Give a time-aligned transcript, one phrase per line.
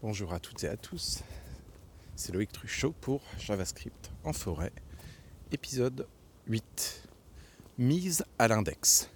[0.00, 1.24] Bonjour à toutes et à tous,
[2.14, 4.70] c'est Loïc Truchot pour JavaScript en forêt,
[5.50, 6.06] épisode
[6.46, 7.08] 8,
[7.78, 9.10] mise à l'index.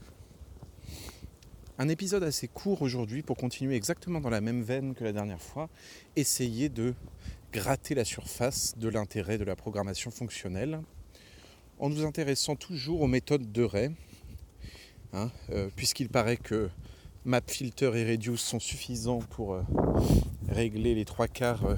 [1.79, 5.41] Un épisode assez court aujourd'hui pour continuer exactement dans la même veine que la dernière
[5.41, 5.71] fois,
[6.17, 6.95] essayer de
[7.53, 10.81] gratter la surface de l'intérêt de la programmation fonctionnelle
[11.79, 13.95] en nous intéressant toujours aux méthodes de Ray,
[15.13, 16.71] hein, euh, puisqu'il paraît que
[17.25, 19.63] MapFilter et Reduce sont suffisants pour euh,
[20.53, 21.77] régler les trois quarts euh,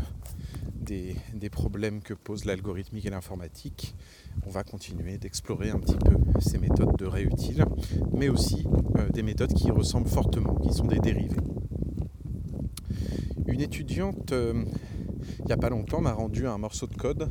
[0.76, 3.94] des, problèmes que pose l'algorithmique et l'informatique.
[4.46, 7.64] On va continuer d'explorer un petit peu ces méthodes de réutile,
[8.12, 8.66] mais aussi
[8.96, 11.40] euh, des méthodes qui ressemblent fortement, qui sont des dérivés.
[13.46, 17.28] Une étudiante, il n'y a pas longtemps, m'a rendu un morceau de code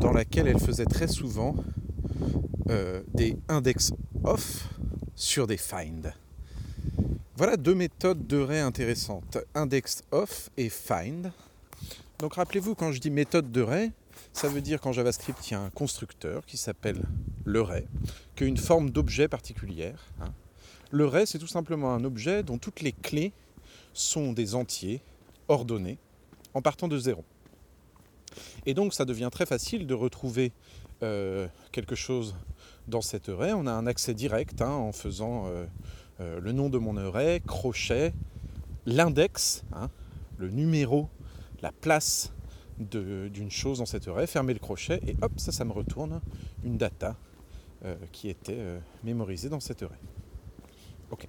[0.00, 1.56] dans lequel elle faisait très souvent
[3.14, 3.92] des index
[4.22, 4.68] off
[5.16, 6.12] sur des find.
[7.40, 11.32] Voilà deux méthodes de ray intéressantes, index off et find.
[12.18, 13.92] Donc rappelez-vous, quand je dis méthode de ray,
[14.34, 17.00] ça veut dire qu'en JavaScript, il y a un constructeur qui s'appelle
[17.46, 17.86] le ray,
[18.36, 20.04] qui a une forme d'objet particulière.
[20.20, 20.34] Hein.
[20.90, 23.32] Le ray, c'est tout simplement un objet dont toutes les clés
[23.94, 25.00] sont des entiers
[25.48, 25.96] ordonnés
[26.52, 27.24] en partant de zéro.
[28.66, 30.52] Et donc ça devient très facile de retrouver
[31.02, 32.34] euh, quelque chose
[32.86, 33.54] dans cet array.
[33.54, 35.64] On a un accès direct hein, en faisant euh,
[36.20, 38.12] euh, le nom de mon array, crochet,
[38.84, 39.90] l'index, hein,
[40.38, 41.08] le numéro,
[41.62, 42.32] la place
[42.78, 46.20] d'une chose dans cet array, fermer le crochet et hop, ça, ça me retourne
[46.64, 47.16] une data
[47.84, 49.98] euh, qui était euh, mémorisée dans cet array.
[51.10, 51.26] Ok.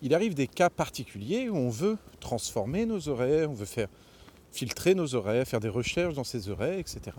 [0.00, 3.88] Il arrive des cas particuliers où on veut transformer nos arrays, on veut faire
[4.52, 7.16] filtrer nos arrays, faire des recherches dans ces arrays, etc.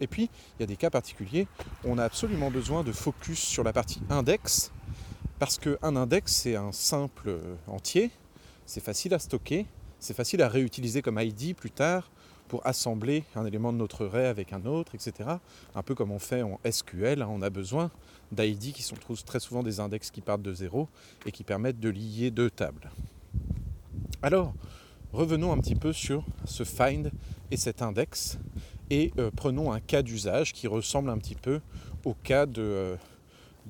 [0.00, 1.46] Et puis, il y a des cas particuliers
[1.84, 4.72] où on a absolument besoin de focus sur la partie index,
[5.38, 8.10] parce qu'un index, c'est un simple euh, entier,
[8.66, 9.66] c'est facile à stocker,
[9.98, 12.10] c'est facile à réutiliser comme ID plus tard
[12.48, 15.28] pour assembler un élément de notre array avec un autre, etc.
[15.74, 17.90] Un peu comme on fait en SQL, hein, on a besoin
[18.32, 20.88] d'ID qui sont très souvent des index qui partent de zéro
[21.26, 22.90] et qui permettent de lier deux tables.
[24.22, 24.54] Alors,
[25.12, 27.10] revenons un petit peu sur ce find
[27.50, 28.38] et cet index
[28.90, 31.60] et euh, prenons un cas d'usage qui ressemble un petit peu
[32.04, 32.96] au cas de, euh,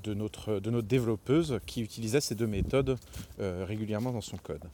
[0.03, 2.99] de notre, de développeuse qui utilisait ces deux méthodes
[3.41, 4.65] euh, régulièrement dans son code.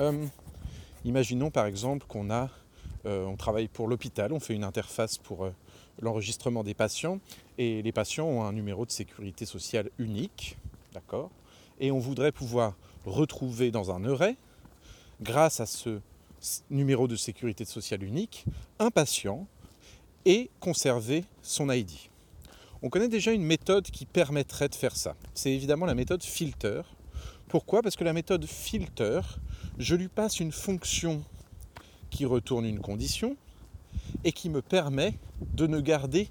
[0.00, 0.26] Euh,
[1.04, 2.48] imaginons par exemple qu'on a,
[3.06, 5.48] euh, on travaille pour l'hôpital, on fait une interface pour
[6.00, 7.20] l'enregistrement des patients
[7.58, 10.56] et les patients ont un numéro de sécurité sociale unique,
[10.92, 11.30] d'accord
[11.80, 12.74] Et on voudrait pouvoir
[13.04, 14.36] retrouver dans un array,
[15.20, 16.00] grâce à ce
[16.70, 18.44] numéro de sécurité sociale unique,
[18.78, 19.46] un patient
[20.24, 22.11] et conserver son ID.
[22.84, 25.14] On connaît déjà une méthode qui permettrait de faire ça.
[25.34, 26.82] C'est évidemment la méthode filter.
[27.46, 27.80] Pourquoi?
[27.80, 29.20] Parce que la méthode filter,
[29.78, 31.22] je lui passe une fonction
[32.10, 33.36] qui retourne une condition
[34.24, 35.14] et qui me permet
[35.54, 36.28] de ne garder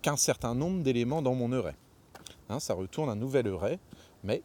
[0.00, 1.74] qu'un certain nombre d'éléments dans mon array.
[2.48, 3.80] Hein, ça retourne un nouvel array,
[4.22, 4.42] mais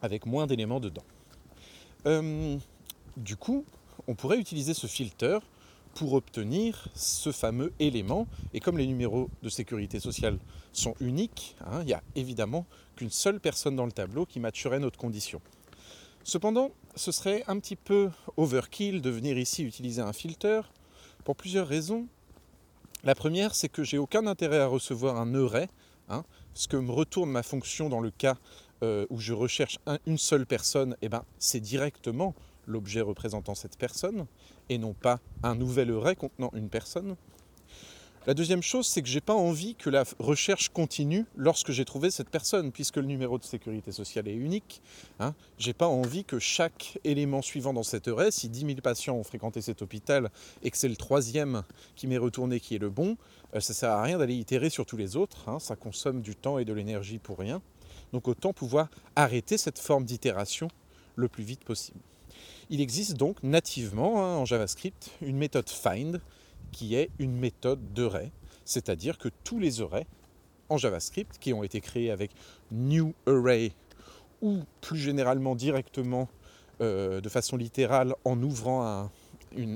[0.00, 1.04] avec moins d'éléments dedans.
[2.06, 2.56] Euh,
[3.18, 3.64] du coup,
[4.06, 5.38] on pourrait utiliser ce filter
[5.94, 8.26] pour obtenir ce fameux élément.
[8.52, 10.38] Et comme les numéros de sécurité sociale
[10.72, 12.66] sont uniques, hein, il n'y a évidemment
[12.96, 15.40] qu'une seule personne dans le tableau qui matcherait notre condition.
[16.24, 20.62] Cependant, ce serait un petit peu overkill de venir ici utiliser un filter
[21.24, 22.06] pour plusieurs raisons.
[23.04, 25.68] La première, c'est que j'ai aucun intérêt à recevoir un array.
[26.10, 26.22] Hein.
[26.52, 28.36] ce que me retourne ma fonction dans le cas
[28.82, 32.34] euh, où je recherche une seule personne, eh ben, c'est directement
[32.66, 34.26] l'objet représentant cette personne
[34.68, 37.16] et non pas un nouvel array contenant une personne.
[38.26, 41.84] La deuxième chose, c'est que je n'ai pas envie que la recherche continue lorsque j'ai
[41.84, 44.80] trouvé cette personne, puisque le numéro de sécurité sociale est unique.
[45.20, 45.34] Hein.
[45.58, 49.14] je n'ai pas envie que chaque élément suivant dans cet array, si 10 000 patients
[49.14, 50.30] ont fréquenté cet hôpital
[50.62, 51.64] et que c'est le troisième
[51.96, 53.18] qui m'est retourné qui est le bon,
[53.54, 55.46] euh, ça ne sert à rien d'aller itérer sur tous les autres.
[55.50, 55.58] Hein.
[55.58, 57.60] ça consomme du temps et de l'énergie pour rien.
[58.14, 60.68] Donc autant pouvoir arrêter cette forme d'itération
[61.14, 62.00] le plus vite possible.
[62.70, 66.20] Il existe donc nativement hein, en JavaScript une méthode find
[66.72, 68.32] qui est une méthode d'array,
[68.64, 70.06] c'est-à-dire que tous les arrays
[70.68, 72.30] en JavaScript qui ont été créés avec
[72.72, 73.72] new array
[74.42, 76.28] ou plus généralement directement
[76.80, 79.10] euh, de façon littérale en ouvrant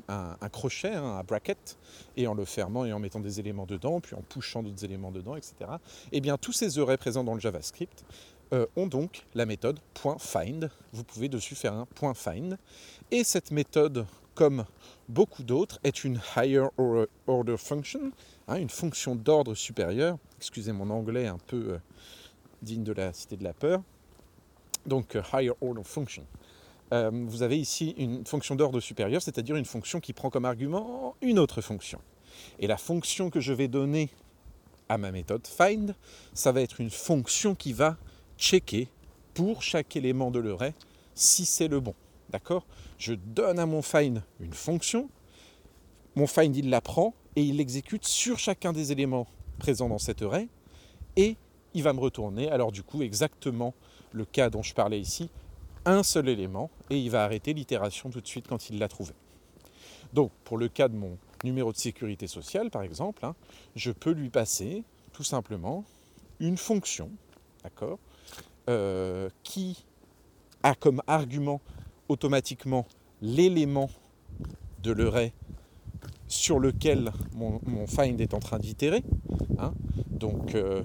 [0.09, 1.79] un, crochet, hein, un bracket,
[2.17, 5.13] et en le fermant et en mettant des éléments dedans, puis en pushant d'autres éléments
[5.13, 5.55] dedans, etc.
[6.11, 8.05] Eh bien, tous ces arrays présents dans le JavaScript
[8.53, 9.79] euh, ont donc la méthode
[10.19, 10.71] .find.
[10.93, 12.59] Vous pouvez dessus faire un .find.
[13.11, 14.65] Et cette méthode, comme
[15.09, 16.67] beaucoup d'autres, est une higher
[17.27, 18.13] order function,
[18.47, 20.17] hein, une fonction d'ordre supérieur.
[20.39, 21.79] Excusez mon anglais un peu euh,
[22.63, 23.83] digne de la cité de la peur.
[24.87, 26.25] Donc euh, higher order function.
[26.91, 31.39] vous avez ici une fonction d'ordre supérieur, c'est-à-dire une fonction qui prend comme argument une
[31.39, 32.01] autre fonction.
[32.59, 34.09] Et la fonction que je vais donner
[34.89, 35.95] à ma méthode find,
[36.33, 37.99] ça va être une fonction qui va
[38.39, 38.89] checker
[39.35, 40.75] pour chaque élément de l'array
[41.15, 41.95] si c'est le bon.
[42.31, 42.67] D'accord?
[42.99, 45.09] Je donne à mon find une fonction,
[46.15, 49.27] mon find il la prend et il l'exécute sur chacun des éléments
[49.59, 50.49] présents dans cet array
[51.17, 51.37] et
[51.75, 53.75] il va me retourner alors du coup exactement
[54.13, 55.31] le cas dont je parlais ici,
[55.85, 59.13] un seul élément et il va arrêter l'itération tout de suite quand il l'a trouvé.
[60.13, 63.35] Donc pour le cas de mon numéro de sécurité sociale par exemple, hein,
[63.77, 64.83] je peux lui passer
[65.13, 65.85] tout simplement
[66.41, 67.11] une fonction,
[67.63, 67.99] d'accord,
[68.69, 69.87] euh, qui
[70.63, 71.63] a comme argument
[72.11, 72.85] automatiquement
[73.23, 73.89] l'élément
[74.83, 75.33] de l'array
[76.27, 79.03] sur lequel mon, find est en train d'itérer.
[79.59, 79.73] Hein.
[80.11, 80.83] Donc, euh,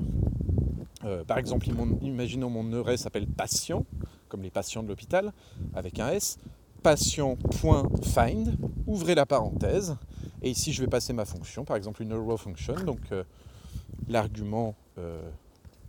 [1.04, 1.68] euh, par exemple,
[2.02, 3.86] imaginons mon array s'appelle patient,
[4.30, 5.34] comme les patients de l'hôpital,
[5.74, 6.38] avec un S.
[6.84, 8.58] Patient.find,
[8.88, 9.98] ouvrez la parenthèse,
[10.42, 13.00] et ici je vais passer ma fonction, par exemple une row function, donc
[14.08, 14.76] l'argument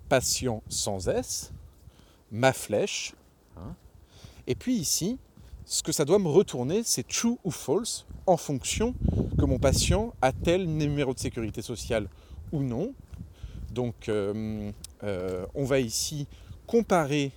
[0.09, 1.53] patient sans S,
[2.35, 3.15] ma flèche,
[4.47, 5.19] et puis ici,
[5.65, 8.95] ce que ça doit me retourner, c'est true ou false en fonction
[9.39, 12.09] que mon patient a tel numéro de sécurité sociale
[12.53, 12.93] ou non.
[13.73, 14.71] Donc euh,
[15.03, 16.27] euh, on va ici
[16.67, 17.33] comparer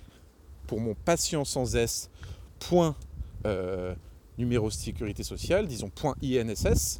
[0.66, 2.10] pour mon patient sans S
[2.58, 2.94] point
[3.46, 3.94] euh,
[4.36, 6.98] numéro de sécurité sociale, disons point INSS,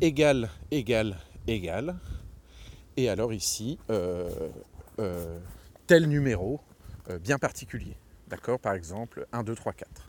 [0.00, 1.16] égal, égal,
[1.46, 1.96] égal.
[2.96, 3.78] Et alors ici,
[5.88, 6.60] tel numéro
[7.22, 7.96] bien particulier.
[8.28, 10.08] D'accord Par exemple, 1, 2, 3, 4.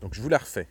[0.00, 0.68] Donc je vous la refais.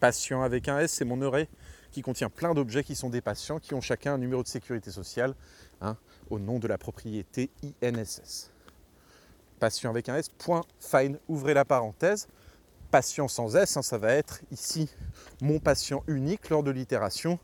[0.00, 1.48] Patient avec un S, c'est mon array
[1.92, 4.90] qui contient plein d'objets qui sont des patients qui ont chacun un numéro de sécurité
[4.90, 5.34] sociale
[5.80, 5.96] hein,
[6.30, 7.48] au nom de la propriété
[7.80, 8.50] INSS.
[9.60, 12.26] Patient avec un S, point, fine, ouvrez la parenthèse.
[12.90, 14.90] Patient sans S, hein, ça va être ici
[15.40, 17.38] mon patient unique lors de l'itération.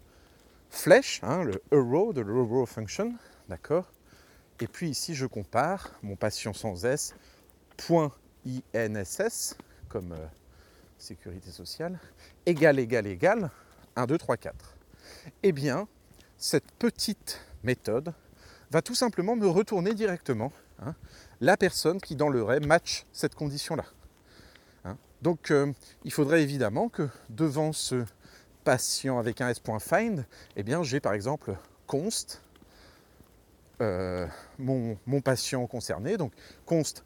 [0.70, 3.14] Flèche, hein, le row de row function,
[3.48, 3.92] d'accord
[4.60, 7.14] Et puis ici, je compare mon patient sans S,
[9.88, 10.26] comme euh,
[10.98, 11.98] sécurité sociale,
[12.44, 13.50] égal, égal, égal,
[13.96, 14.76] 1, 2, 3, 4.
[15.42, 15.88] Eh bien,
[16.36, 18.12] cette petite méthode
[18.70, 20.94] va tout simplement me retourner directement hein,
[21.40, 23.84] la personne qui dans le RAI match cette condition-là.
[24.84, 24.96] Hein.
[25.22, 25.72] Donc euh,
[26.04, 28.04] il faudrait évidemment que devant ce
[28.64, 30.24] patient avec un s.find,
[30.56, 32.42] eh bien j'ai par exemple const
[33.80, 34.26] euh,
[34.58, 36.32] mon, patient concerné, donc
[36.66, 37.04] const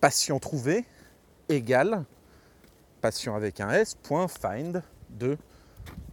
[0.00, 0.84] patient trouvé
[1.48, 2.04] égale
[3.00, 5.38] patient avec un S, point find de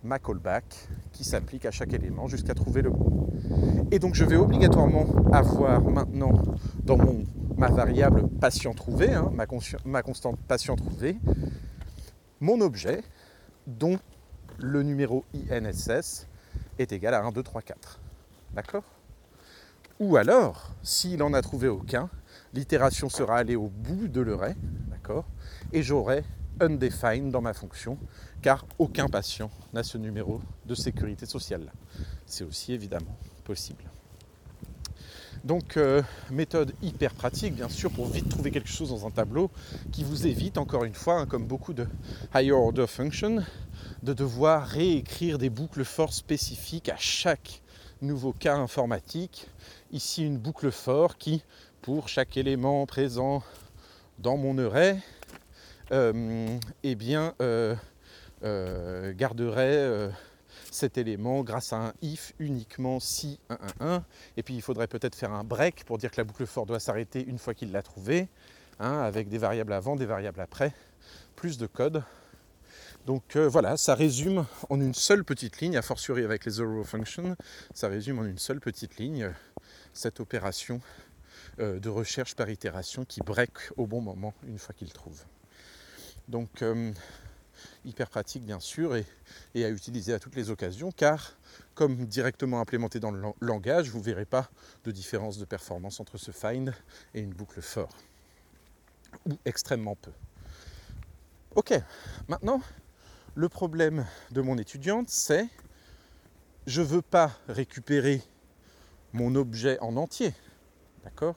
[0.04, 3.28] ma callback qui s'applique à chaque élément jusqu'à trouver le bon.
[3.92, 6.32] Et donc je vais obligatoirement avoir maintenant
[6.84, 7.26] dans mon,
[7.58, 9.46] ma variable patient trouvé, hein, ma,
[9.86, 11.18] ma constante patient trouvé,
[12.40, 13.04] mon objet
[13.66, 14.00] dont
[14.60, 16.28] le numéro INSS
[16.80, 18.00] est égal à 1, 2, 3, 4.
[18.54, 18.97] D'accord?
[20.00, 22.10] Ou alors, s'il n'en a trouvé aucun,
[22.54, 24.56] l'itération sera allée au bout de l'array,
[24.92, 25.26] d'accord
[25.74, 26.24] Et j'aurai
[26.60, 27.98] undefined dans ma fonction,
[28.44, 31.72] car aucun patient n'a ce numéro de sécurité sociale.
[32.28, 33.86] C'est aussi évidemment possible.
[35.44, 39.50] Donc euh, méthode hyper pratique bien sûr pour vite trouver quelque chose dans un tableau
[39.92, 41.88] qui vous évite encore une fois, hein, comme beaucoup de
[42.36, 43.44] higher order functions,
[44.04, 47.62] de devoir réécrire des boucles for spécifiques à chaque
[48.02, 49.48] nouveau cas informatique.
[49.94, 51.46] Ici une boucle for qui
[51.82, 53.42] pour chaque élément présent
[54.20, 55.00] dans mon array,
[55.94, 57.74] euh, eh bien, euh,
[58.44, 60.12] euh, garderait
[60.72, 64.06] cet élément grâce à un if uniquement si 1, 1, 1.
[64.36, 66.82] Et puis il faudrait peut-être faire un break pour dire que la boucle for doit
[66.82, 68.28] s'arrêter une fois qu'il l'a trouvé,
[68.82, 70.74] hein, avec des variables avant, des variables après,
[71.38, 72.04] plus de code.
[73.06, 77.38] Donc voilà, ça résume en une seule petite ligne, a fortiori avec les zero functions,
[77.74, 79.32] ça résume en une seule petite ligne
[79.98, 80.80] cette opération
[81.60, 85.24] euh, de recherche par itération qui break au bon moment une fois qu'il trouve.
[86.28, 86.92] Donc euh,
[87.86, 89.06] hyper pratique bien sûr et,
[89.56, 91.36] à utiliser à toutes les occasions car
[91.74, 94.50] comme directement implémenté dans le langage, vous ne verrez pas
[94.84, 96.74] de différence de performance entre ce find
[97.14, 97.90] et une boucle for.
[99.26, 100.12] Ou extrêmement peu.
[101.56, 101.74] Ok,
[102.28, 102.62] maintenant
[103.34, 105.48] le problème de mon étudiante c'est
[106.68, 108.22] je ne veux pas récupérer
[109.18, 110.34] mon objet en entier.
[111.04, 111.36] D'accord?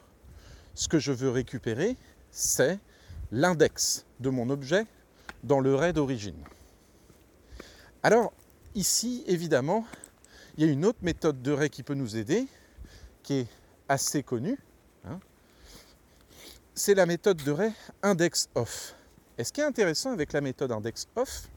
[0.74, 1.96] Ce que je veux récupérer,
[2.30, 2.78] c'est
[3.32, 4.86] l'index de mon objet
[5.42, 6.44] dans le RAID d'origine.
[8.02, 8.32] Alors,
[8.74, 9.86] ici, évidemment,
[10.56, 12.46] il y a une autre méthode de RAID qui peut nous aider,
[13.22, 13.46] qui est
[13.88, 14.58] assez connue.
[15.04, 15.18] Hein.
[16.74, 17.72] c'est la méthode de Ray
[18.02, 18.94] index off.
[19.38, 21.48] Et ce qui est intéressant avec la méthode index off,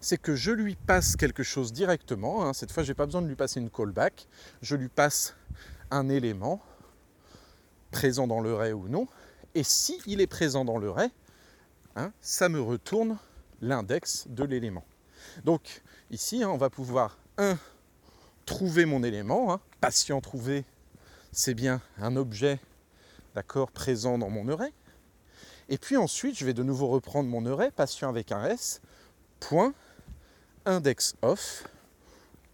[0.00, 2.44] c'est que je lui passe quelque chose directement.
[2.44, 2.52] Hein.
[2.52, 4.26] Cette fois, je n'ai pas besoin de lui passer une callback.
[4.62, 5.34] Je lui passe
[5.90, 6.60] un élément
[7.90, 9.06] présent dans le ray ou non.
[9.54, 11.10] Et s'il il est présent dans le ray,
[11.96, 13.18] hein, ça me retourne
[13.60, 14.84] l'index de l'élément.
[15.44, 17.56] Donc ici, hein, on va pouvoir, un,
[18.46, 19.60] trouver mon élément.
[19.80, 20.64] Patient trouvé,
[21.32, 22.58] c'est bien un objet
[23.34, 24.72] d'accord, présent dans mon array.
[25.68, 28.80] Et puis ensuite, je vais de nouveau reprendre mon array, patient avec un S,
[29.48, 29.74] point,
[30.64, 31.64] index off,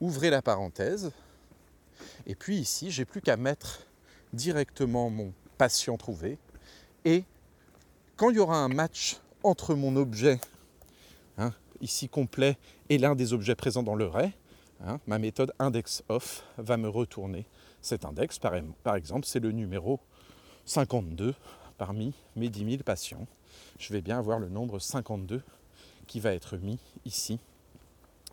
[0.01, 1.13] ouvrez la parenthèse.
[2.27, 3.87] Et puis ici, j'ai plus qu'à mettre
[4.33, 6.37] directement mon patient trouvé.
[7.05, 7.25] Et
[8.17, 10.41] quand il y aura un match entre mon objet,
[11.39, 14.11] hein, ici complet, et l'un des objets présents dans le
[14.85, 17.47] hein, ma méthode index off va me retourner
[17.81, 18.41] cet index.
[18.41, 20.01] Par, par exemple, c'est le numéro
[20.65, 21.35] 52
[21.79, 23.27] parmi mes 10 000 patients.
[23.79, 25.43] Je vais bien avoir le nombre 52
[26.11, 27.39] qui va être mis ici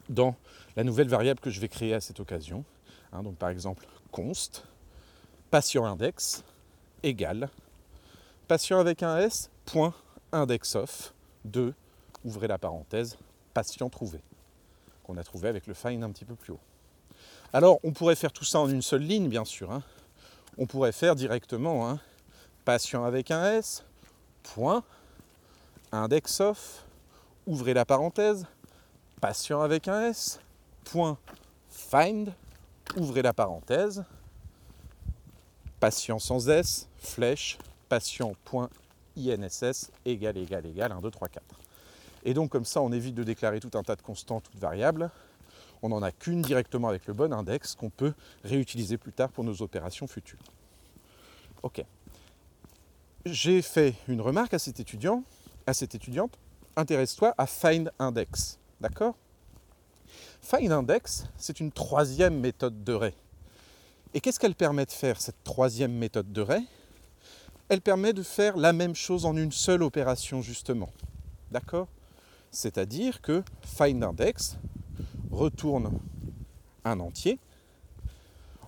[0.10, 0.36] dans
[0.76, 2.66] la nouvelle variable que je vais créer à cette occasion.
[3.14, 4.66] Hein, donc par exemple, const,
[5.52, 6.44] patient index
[7.04, 7.50] égale
[8.48, 9.94] patient avec un S, point
[10.32, 11.14] index of
[11.46, 11.76] 2,
[12.26, 13.16] ouvrez la parenthèse,
[13.54, 14.22] patient trouvé,
[15.04, 16.60] qu'on a trouvé avec le find un petit peu plus haut.
[17.54, 19.72] Alors on pourrait faire tout ça en une seule ligne, bien sûr.
[19.72, 19.84] Hein.
[20.58, 22.00] On pourrait faire directement hein,
[22.66, 23.84] patient avec un S,
[24.42, 24.84] point,
[25.92, 26.87] index of,
[27.48, 28.46] ouvrez la parenthèse,
[29.20, 30.40] patient avec un S,
[30.84, 31.18] point,
[31.70, 32.32] find,
[32.98, 34.04] ouvrez la parenthèse,
[35.80, 37.58] patient sans S, flèche,
[37.90, 41.44] patient.inss égale, égale, égale, 1, 2, 3, 4.
[42.26, 45.10] Et donc comme ça, on évite de déclarer tout un tas de constants, toutes variables.
[45.82, 48.14] On n'en a qu'une directement avec le bon index qu'on peut
[48.44, 50.40] réutiliser plus tard pour nos opérations futures.
[51.64, 51.84] Ok.
[53.26, 55.24] J'ai fait une remarque à cet étudiant,
[55.66, 56.38] à cette étudiante,
[56.78, 58.60] intéresse-toi à Find Index.
[58.80, 59.16] D'accord?
[60.42, 63.14] Find Index, c'est une troisième méthode de Ray.
[64.14, 66.66] Et qu'est-ce qu'elle permet de faire, cette troisième méthode de Ray
[67.68, 70.90] Elle permet de faire la même chose en une seule opération, justement.
[71.52, 71.88] D'accord?
[72.52, 74.58] C'est-à-dire que Find Index
[75.32, 76.00] retourne
[76.86, 77.40] un entier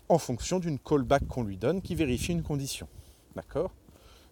[0.09, 2.87] en fonction d'une callback qu'on lui donne qui vérifie une condition.
[3.35, 3.71] D'accord?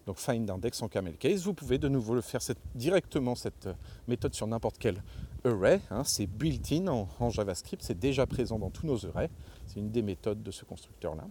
[0.08, 1.42] Donc find index en camel case.
[1.42, 2.40] Vous pouvez de nouveau le faire
[2.74, 3.74] directement cette euh,
[4.08, 5.02] méthode sur n'importe quel
[5.44, 5.82] array.
[5.90, 6.02] Hein.
[6.02, 9.28] c'est built-in en, JavaScript, c'est déjà présent dans tous nos arrays.
[9.66, 11.26] C'est une des méthodes de ce constructeur-là.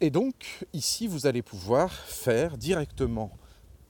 [0.00, 3.30] Et donc ici, vous allez pouvoir faire directement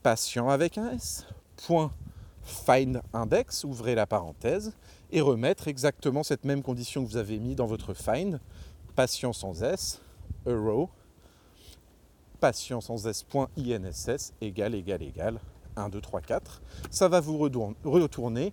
[0.03, 1.25] patient avec un S,
[1.57, 1.95] point
[2.43, 4.75] find index, ouvrez la parenthèse,
[5.11, 8.39] et remettre exactement cette même condition que vous avez mis dans votre find,
[8.97, 10.03] patient sans S,
[10.47, 10.91] arrow,
[12.43, 15.39] patient sans s.inss égale, égale, égale
[15.77, 16.61] 1, 2, 3, 4.
[16.91, 18.53] Ça va vous retourner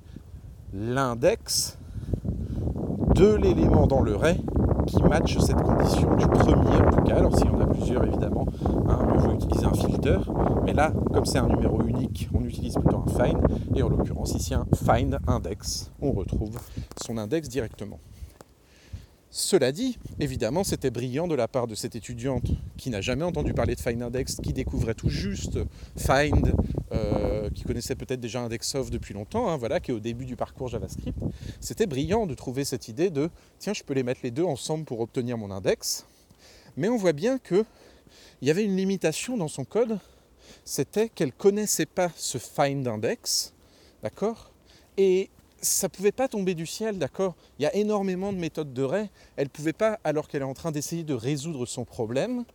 [0.72, 1.80] l'index
[3.16, 4.40] de l'élément dans le ray
[4.86, 7.16] qui matche cette condition du premier en tout cas.
[7.16, 8.46] Alors s'il y en a plusieurs évidemment,
[8.88, 10.20] hein, on utiliser un filter.
[10.66, 13.44] Mais là, comme c'est un numéro unique, on utilise plutôt un find.
[13.76, 15.92] Et en l'occurrence ici un find index.
[16.00, 16.60] On retrouve
[17.04, 18.00] son index directement.
[19.32, 23.54] Cela dit, évidemment, c'était brillant de la part de cette étudiante qui n'a jamais entendu
[23.54, 25.60] parler de Find Index, qui découvrait tout juste
[25.96, 26.56] Find,
[26.92, 30.36] euh, qui connaissait peut-être déjà Indexof depuis longtemps, hein, voilà, qui est au début du
[30.36, 31.20] parcours JavaScript.
[31.60, 34.86] C'était brillant de trouver cette idée de tiens, je peux les mettre les deux ensemble
[34.86, 36.08] pour obtenir mon index.
[36.76, 37.66] Mais on voit bien qu'il
[38.42, 40.00] y avait une limitation dans son code,
[40.66, 43.54] c'était qu'elle connaissait pas ce Find Index,
[44.02, 44.52] d'accord?
[44.98, 45.30] Et
[45.62, 47.36] ça ne pouvait pas tomber du ciel, d'accord?
[47.58, 49.10] Il y a énormément de méthodes de Ray.
[49.36, 52.46] Elle ne pouvait pas, alors qu'elle est en train d'essayer de résoudre son problème,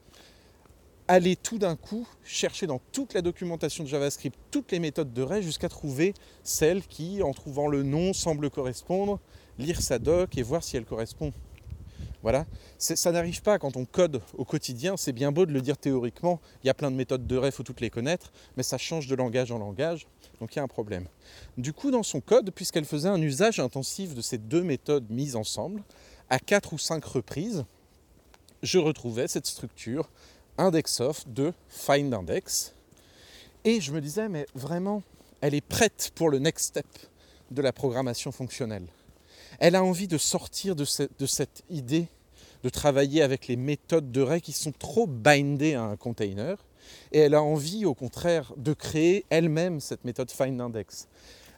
[1.09, 5.23] aller tout d'un coup chercher dans toute la documentation de JavaScript toutes les méthodes de
[5.23, 9.21] Ray jusqu'à trouver celle qui, en trouvant le nom, semble correspondre,
[9.59, 11.33] lire sa doc et voir si elle correspond.
[12.25, 12.47] Voilà,
[12.79, 16.41] ça n'arrive pas quand on code au quotidien, c'est bien beau de le dire théoriquement,
[16.63, 19.09] il y a plein de méthodes de il faut toutes les connaître, mais ça change
[19.09, 20.07] de langage en langage.
[20.41, 21.07] Donc il y a un problème.
[21.59, 25.37] Du coup, dans son code, puisqu'elle faisait un usage intensif de ces deux méthodes mises
[25.37, 25.83] ensemble,
[26.31, 27.67] à quatre ou cinq reprises,
[28.63, 30.09] je retrouvais cette structure
[30.57, 32.75] index-of de find-index.
[33.67, 35.03] Et je me disais, mais vraiment,
[35.43, 36.87] elle est prête pour le next step
[37.51, 38.87] de la programmation fonctionnelle.
[39.59, 42.09] Elle a envie de sortir de, cette idée
[42.63, 46.57] de travailler avec les méthodes de Ray qui sont trop bindées à un container
[47.13, 51.09] et elle a envie au contraire de créer elle-même cette méthode findIndex.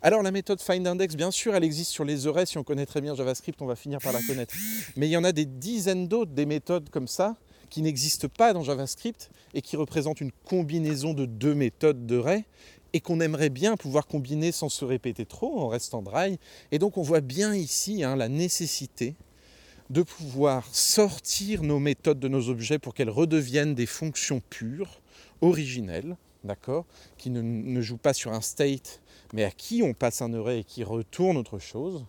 [0.03, 2.47] Alors la méthode findIndex, bien sûr, elle existe sur les arrays.
[2.47, 4.55] Si on connaît très bien JavaScript, on va finir par la connaître.
[4.97, 7.35] Mais il y en a des dizaines d'autres, des méthodes comme ça,
[7.71, 12.45] qui n'existe pas dans JavaScript et qui représente une combinaison de deux méthodes de ray
[12.97, 16.39] et qu'on aimerait bien pouvoir combiner sans se répéter trop en restant dry.
[16.73, 19.15] Et donc on voit bien ici hein, la nécessité
[19.91, 25.03] de pouvoir sortir nos méthodes de nos objets pour qu'elles redeviennent des fonctions pures,
[25.43, 26.87] originelles, d'accord,
[27.19, 29.03] qui ne, ne, jouent pas sur un state,
[29.35, 32.07] mais à qui on passe un array et qui retourne autre chose,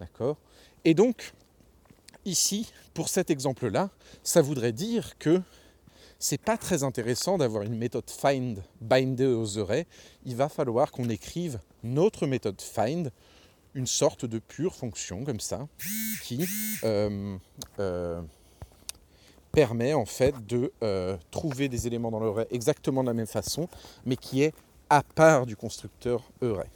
[0.00, 0.36] d'accord.
[0.84, 1.32] Et donc
[2.24, 3.90] ici, pour cet exemple-là,
[4.24, 5.40] ça voudrait dire que
[6.24, 9.86] c'est pas très intéressant d'avoir une méthode find bindée aux arrays.
[10.24, 13.12] Il va falloir qu'on écrive notre méthode find,
[13.74, 15.68] une sorte de pure fonction comme ça,
[16.22, 16.48] qui
[16.82, 17.36] euh,
[17.78, 18.22] euh,
[19.52, 23.68] permet en fait de euh, trouver des éléments dans l'array exactement de la même façon,
[24.06, 24.54] mais qui est
[24.88, 26.70] à part du constructeur array.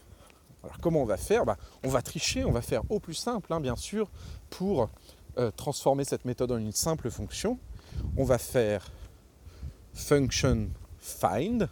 [0.62, 1.46] Alors comment on va faire?
[1.46, 4.10] Bah, On va tricher, on va faire au plus simple, hein, bien sûr,
[4.50, 4.90] pour
[5.56, 7.58] transformer cette méthode en une simple fonction.
[8.18, 8.90] On va faire
[9.98, 11.68] function find,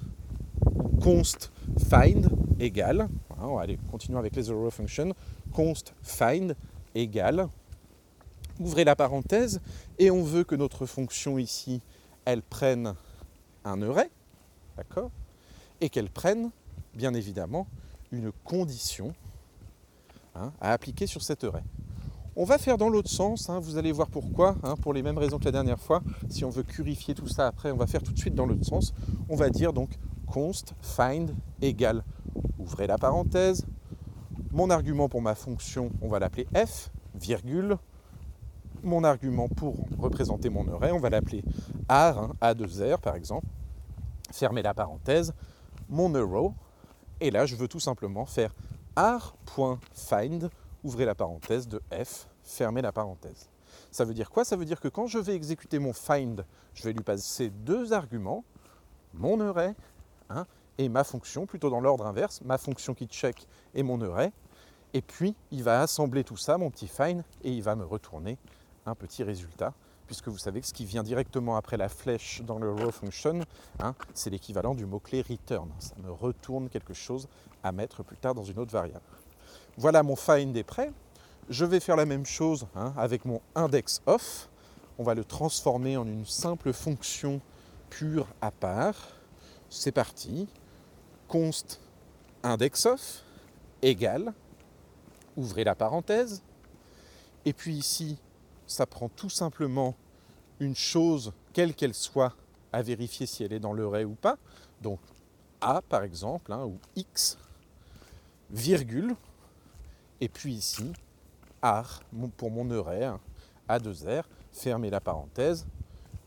[1.01, 1.53] const
[1.89, 2.29] find
[2.59, 3.09] égale,
[3.41, 5.15] on va aller continuer avec les zero function,
[5.53, 6.57] const find
[6.95, 7.49] égale,
[8.59, 9.61] ouvrez la parenthèse,
[9.99, 11.81] et on veut que notre fonction ici,
[12.25, 12.95] elle prenne
[13.65, 14.11] un array,
[14.77, 15.11] d'accord,
[15.81, 16.51] et qu'elle prenne,
[16.95, 17.67] bien évidemment,
[18.11, 19.15] une condition
[20.35, 21.63] hein, à appliquer sur cet array.
[22.39, 25.17] On va faire dans l'autre sens, hein, vous allez voir pourquoi, hein, pour les mêmes
[25.17, 26.03] raisons que la dernière fois.
[26.29, 28.67] Si on veut purifier tout ça après, on va faire tout de suite dans l'autre
[28.67, 28.93] sens.
[29.31, 32.05] On va dire donc const find égale,
[32.59, 33.65] ouvrez la parenthèse,
[34.51, 37.79] mon argument pour ma fonction, on va l'appeler f, virgule,
[38.83, 41.43] mon argument pour représenter mon array, on va l'appeler
[41.89, 43.47] ar, hein, a2r par exemple,
[44.31, 45.33] fermez la parenthèse,
[45.89, 46.53] mon arrow,
[47.21, 48.55] et là je veux tout simplement faire
[48.95, 50.51] ar.find
[50.87, 53.49] ouvrez la parenthèse de f, fermez la parenthèse.
[53.91, 54.45] Ça veut dire quoi?
[54.45, 57.93] Ça veut dire que quand je vais exécuter mon find, je vais lui passer deux
[57.93, 58.45] arguments,
[59.13, 59.75] mon array
[60.31, 60.47] hein,
[60.79, 64.33] et ma fonction, plutôt dans l'ordre inverse, ma fonction qui check et mon array.
[64.95, 68.39] Et puis, il va assembler tout ça, mon petit find, et il va me retourner
[68.87, 69.75] un petit résultat,
[70.07, 73.41] puisque vous savez que ce qui vient directement après la flèche dans le row function,
[73.81, 75.69] hein, c'est l'équivalent du mot-clé return.
[75.81, 77.29] Ça me retourne quelque chose
[77.65, 79.03] à mettre plus tard dans une autre variable.
[79.77, 80.93] Voilà mon find est prêt.
[81.49, 84.49] Je vais faire la même chose hein, avec mon index off.
[84.99, 87.41] On va le transformer en une simple fonction
[87.91, 88.97] pure à part.
[89.69, 90.49] C'est parti.
[91.29, 91.81] const
[92.43, 93.23] index off
[93.83, 94.33] égale,
[95.37, 96.43] ouvrez la parenthèse,
[97.45, 98.19] et puis ici,
[98.67, 99.95] ça prend tout simplement
[100.61, 102.35] une chose, quelle qu'elle soit,
[102.73, 104.37] à vérifier si elle est dans l'array ou pas.
[104.83, 104.99] Donc
[105.61, 107.39] A par exemple, hein, ou X,
[108.51, 109.15] virgule,
[110.21, 110.93] et puis ici,
[111.63, 112.01] ar
[112.37, 113.11] pour mon array,
[113.69, 115.67] A2R, fermez la parenthèse.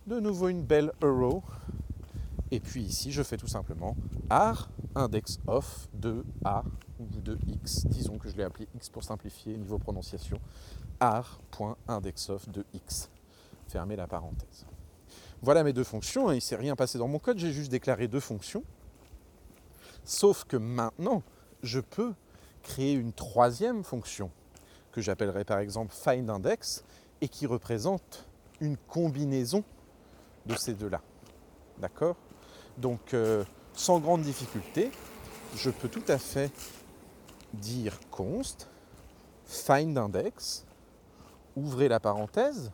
[0.08, 1.44] De nouveau une belle arrow.
[2.52, 3.96] Et puis ici, je fais tout simplement
[4.30, 6.64] ar index of de A
[7.00, 7.86] ou de X.
[7.86, 10.40] Disons que je l'ai appelé X pour simplifier niveau prononciation.
[11.00, 13.10] ar.indexOf de X.
[13.68, 14.66] Fermez la parenthèse.
[15.42, 16.28] Voilà mes deux fonctions.
[16.28, 16.34] Hein.
[16.34, 18.64] Il ne s'est rien passé dans mon code, j'ai juste déclaré deux fonctions.
[20.04, 21.22] Sauf que maintenant,
[21.62, 22.14] je peux
[22.70, 24.30] créer une troisième fonction
[24.92, 26.84] que j'appellerai par exemple findIndex
[27.20, 28.28] et qui représente
[28.62, 29.64] une combinaison
[30.46, 31.02] de ces deux-là.
[31.80, 32.16] D'accord?
[32.78, 34.92] Donc euh, sans grande difficulté,
[35.56, 36.52] je peux tout à fait
[37.54, 38.68] dire const
[39.46, 40.64] findIndex,
[41.56, 42.72] ouvrez la parenthèse,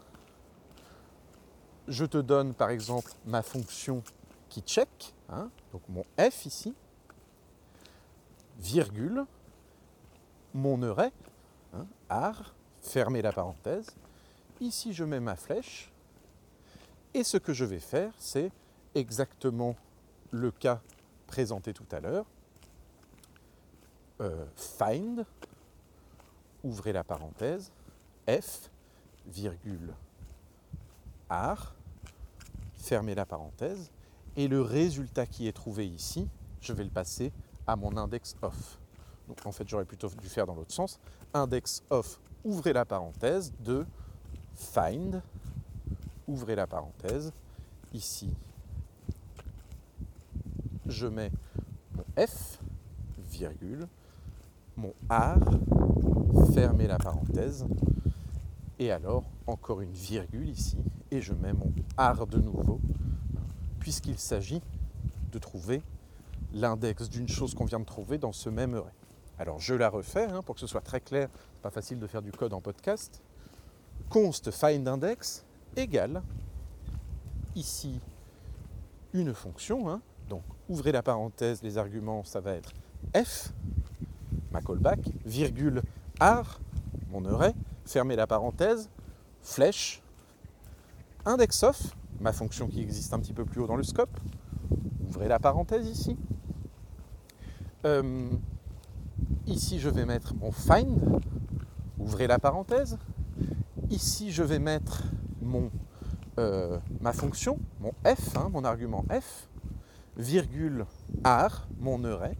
[1.87, 4.03] je te donne par exemple ma fonction
[4.49, 4.89] qui check,
[5.29, 6.75] hein, donc mon f ici,
[8.57, 9.25] virgule,
[10.55, 11.11] mon array,
[11.73, 13.87] hein, ar, fermez la parenthèse.
[14.61, 15.91] Ici, je mets ma flèche.
[17.13, 18.51] Et ce que je vais faire, c'est
[18.95, 19.75] exactement
[20.31, 20.81] le cas
[21.27, 22.25] présenté tout à l'heure.
[24.21, 25.25] Euh, find,
[26.63, 27.71] ouvrez la parenthèse,
[28.29, 28.69] f,
[29.27, 29.93] virgule,
[31.29, 31.75] ar,
[32.75, 33.91] fermez la parenthèse,
[34.37, 36.29] et le résultat qui est trouvé ici,
[36.61, 37.33] je vais le passer
[37.67, 38.79] à mon index off.
[39.27, 40.99] Donc en fait, j'aurais plutôt dû faire dans l'autre sens.
[41.33, 43.85] Index of, ouvrez la parenthèse, de
[44.55, 45.21] find,
[46.27, 47.31] ouvrez la parenthèse.
[47.93, 48.29] Ici,
[50.85, 51.31] je mets
[51.95, 52.59] mon f,
[53.29, 53.87] virgule,
[54.77, 55.39] mon ar,
[56.53, 57.65] fermez la parenthèse.
[58.77, 60.77] Et alors, encore une virgule ici,
[61.11, 62.81] et je mets mon ar de nouveau,
[63.79, 64.61] puisqu'il s'agit
[65.31, 65.81] de trouver
[66.53, 68.91] l'index d'une chose qu'on vient de trouver dans ce même array.
[69.37, 71.29] Alors je la refais hein, pour que ce soit très clair,
[71.61, 73.21] pas facile de faire du code en podcast.
[74.09, 75.45] Const find index
[75.75, 76.21] égale
[77.55, 77.99] ici
[79.13, 79.89] une fonction.
[79.89, 80.01] hein.
[80.29, 82.71] Donc ouvrez la parenthèse, les arguments, ça va être
[83.15, 83.51] f,
[84.51, 85.81] ma callback, virgule
[86.19, 86.59] ar,
[87.09, 87.53] mon array,
[87.85, 88.89] fermez la parenthèse,
[89.41, 90.01] flèche,
[91.25, 94.17] index of, ma fonction qui existe un petit peu plus haut dans le scope,
[95.07, 96.17] ouvrez la parenthèse ici.
[97.85, 98.29] Euh,
[99.47, 100.99] ici, je vais mettre mon find,
[101.99, 102.97] ouvrez la parenthèse.
[103.89, 105.03] Ici, je vais mettre
[105.41, 105.69] mon,
[106.39, 109.47] euh, ma fonction, mon f, hein, mon argument f,
[110.17, 110.85] virgule
[111.23, 112.35] ar, mon array,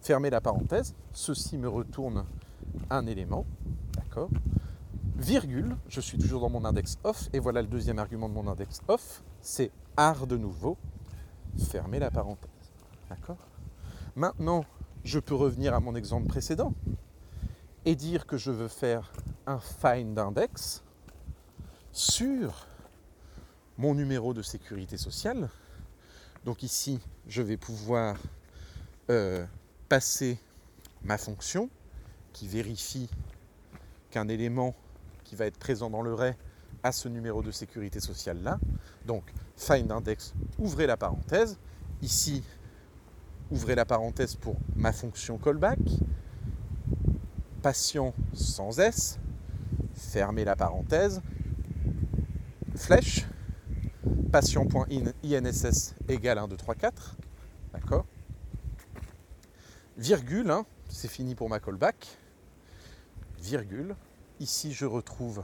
[0.00, 0.94] fermez la parenthèse.
[1.12, 2.24] Ceci me retourne
[2.90, 3.46] un élément,
[3.96, 4.30] d'accord.
[5.16, 8.46] Virgule, je suis toujours dans mon index off, et voilà le deuxième argument de mon
[8.46, 10.76] index off, c'est ar de nouveau,
[11.56, 12.50] fermez la parenthèse,
[13.08, 13.38] d'accord.
[14.14, 14.64] Maintenant,
[15.04, 16.74] je peux revenir à mon exemple précédent
[17.84, 19.12] et dire que je veux faire
[19.46, 20.82] un find index
[21.92, 22.66] sur
[23.78, 25.48] mon numéro de sécurité sociale.
[26.44, 28.16] Donc ici, je vais pouvoir
[29.10, 29.46] euh,
[29.88, 30.38] passer
[31.02, 31.70] ma fonction
[32.32, 33.08] qui vérifie
[34.10, 34.74] qu'un élément
[35.24, 36.34] qui va être présent dans le ray
[36.82, 38.58] a ce numéro de sécurité sociale là.
[39.06, 39.24] Donc
[39.56, 41.58] find index, ouvrez la parenthèse.
[42.00, 42.44] Ici,
[43.50, 45.78] ouvrez la parenthèse pour ma fonction callback.
[47.62, 49.18] Patient sans S,
[49.94, 51.20] fermez la parenthèse.
[52.76, 53.26] Flèche,
[54.30, 57.16] patient.inss égale 1, 2, 3, 4.
[57.72, 58.06] D'accord
[59.96, 62.06] Virgule, hein, c'est fini pour ma callback.
[63.40, 63.96] Virgule.
[64.40, 65.42] Ici, je retrouve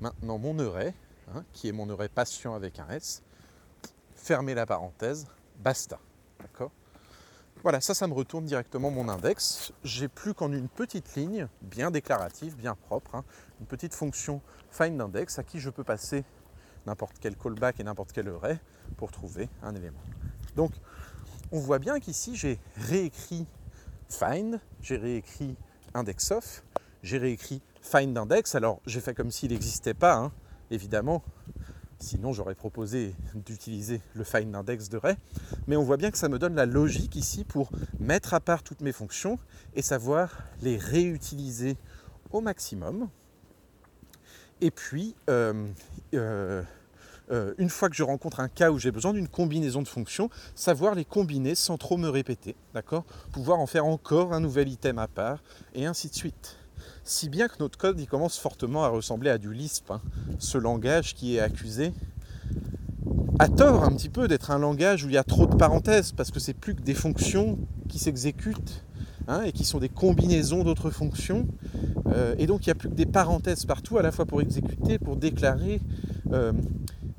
[0.00, 0.92] maintenant mon array,
[1.32, 3.22] hein, qui est mon array patient avec un S.
[4.16, 5.28] Fermez la parenthèse,
[5.62, 6.00] basta.
[6.40, 6.72] D'accord
[7.66, 9.72] Voilà, ça, ça me retourne directement mon index.
[9.82, 13.24] J'ai plus qu'en une petite ligne, bien déclarative, bien propre, hein,
[13.58, 16.22] une petite fonction find index à qui je peux passer
[16.86, 18.60] n'importe quel callback et n'importe quel array
[18.96, 19.98] pour trouver un élément.
[20.54, 20.74] Donc,
[21.50, 23.48] on voit bien qu'ici, j'ai réécrit
[24.08, 25.56] find, j'ai réécrit
[25.92, 26.62] index of,
[27.02, 28.54] j'ai réécrit find index.
[28.54, 30.30] Alors, j'ai fait comme s'il n'existait pas, hein,
[30.70, 31.24] évidemment.
[31.98, 35.16] Sinon, j'aurais proposé d'utiliser le find index de Ray.
[35.66, 38.62] Mais on voit bien que ça me donne la logique ici pour mettre à part
[38.62, 39.38] toutes mes fonctions
[39.74, 41.76] et savoir les réutiliser
[42.30, 43.08] au maximum.
[44.60, 45.68] Et puis, euh,
[46.14, 46.62] euh,
[47.30, 50.30] euh, une fois que je rencontre un cas où j'ai besoin d'une combinaison de fonctions,
[50.54, 53.04] savoir les combiner sans trop me répéter, d'accord?
[53.32, 55.42] Pouvoir en faire encore un nouvel item à part,
[55.74, 56.58] et ainsi de suite.
[57.04, 60.00] Si bien que notre code il commence fortement à ressembler à du Lisp, hein.
[60.38, 61.92] ce langage qui est accusé
[63.38, 66.12] à tort un petit peu d'être un langage où il y a trop de parenthèses,
[66.12, 67.58] parce que c'est plus que des fonctions
[67.88, 68.82] qui s'exécutent
[69.28, 71.46] hein, et qui sont des combinaisons d'autres fonctions.
[72.06, 74.40] Euh, et donc il n'y a plus que des parenthèses partout, à la fois pour
[74.40, 75.80] exécuter, pour déclarer.
[76.32, 76.52] Euh,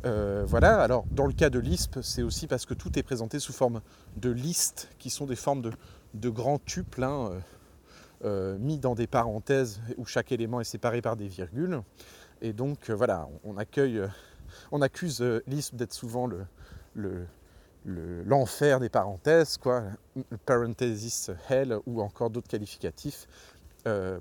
[0.05, 3.39] euh, voilà, alors dans le cas de Lisp, c'est aussi parce que tout est présenté
[3.39, 3.81] sous forme
[4.15, 5.69] de listes, qui sont des formes
[6.13, 7.31] de, grands tuples, hein,
[8.23, 11.81] mis dans des parenthèses où chaque élément est séparé par des virgules.
[12.41, 14.07] Et donc voilà, on accueille
[14.71, 16.29] on accuse euh, Lisp d'être souvent
[17.85, 19.83] l'enfer des parenthèses, quoi,
[20.45, 23.27] parenthesis hell ou encore d'autres qualificatifs,
[23.87, 24.19] euh,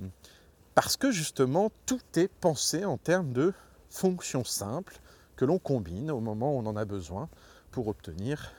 [0.74, 3.52] parce que justement tout est pensé en termes de
[3.88, 5.00] fonctions simples
[5.37, 7.28] que l'on combine au moment où on en a besoin
[7.70, 8.52] pour obtenir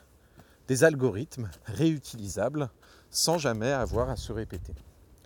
[0.68, 2.68] des algorithmes réutilisables
[3.10, 4.74] sans jamais avoir à se répéter.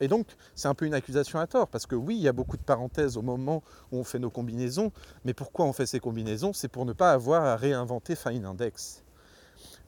[0.00, 2.32] Et donc, c'est un peu une accusation à tort, parce que oui, il y a
[2.32, 4.90] beaucoup de parenthèses au moment où on fait nos combinaisons,
[5.24, 6.52] mais pourquoi on fait ces combinaisons?
[6.52, 9.02] C'est pour ne pas avoir à réinventer find index.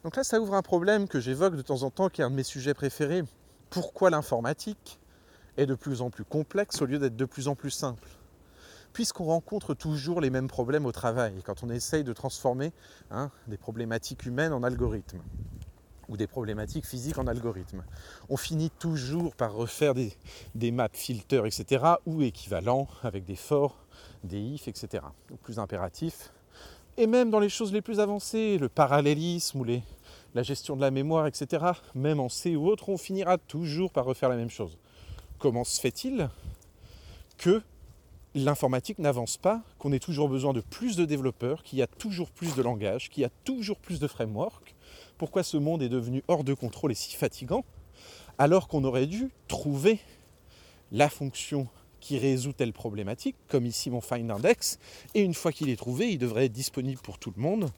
[0.05, 2.31] Donc là, ça ouvre un problème que j'évoque de temps en temps, qui est un
[2.31, 3.25] de mes sujets préférés.
[3.71, 5.01] Pourquoi l'informatique
[5.57, 8.09] est de plus en plus complexe au lieu d'être de plus en plus simple?
[8.93, 12.73] Puisqu'on rencontre toujours les mêmes problèmes au travail, quand on essaye de transformer
[13.11, 15.23] hein, des problématiques humaines en algorithmes
[16.09, 17.85] ou des problématiques physiques en algorithme.
[18.29, 23.77] On finit toujours par refaire des, maps filters, etc., ou équivalents, avec des for,
[24.23, 26.33] des if, etc., ou plus impératifs.
[26.97, 29.83] Et même dans les choses les plus avancées, le parallélisme ou les,
[30.35, 31.65] la gestion de la mémoire, etc.,
[31.95, 34.79] même en C ou autre, on finira toujours par refaire la même chose.
[35.39, 36.29] Comment se fait-il
[37.37, 37.63] que
[38.35, 42.31] l'informatique n'avance pas, qu'on ait toujours besoin de plus de développeurs, qu'il y a toujours
[42.31, 44.74] plus de langages, qu'il y a toujours plus de frameworks
[45.19, 47.65] pourquoi ce monde est devenu hors de contrôle et si fatigant,
[48.39, 50.01] alors qu'on aurait dû trouver
[50.93, 51.69] la fonction
[52.01, 54.79] qui résout telle problématique, comme ici mon find index,
[55.15, 57.71] et une fois qu'il est trouvé, il devrait être disponible pour tout le monde,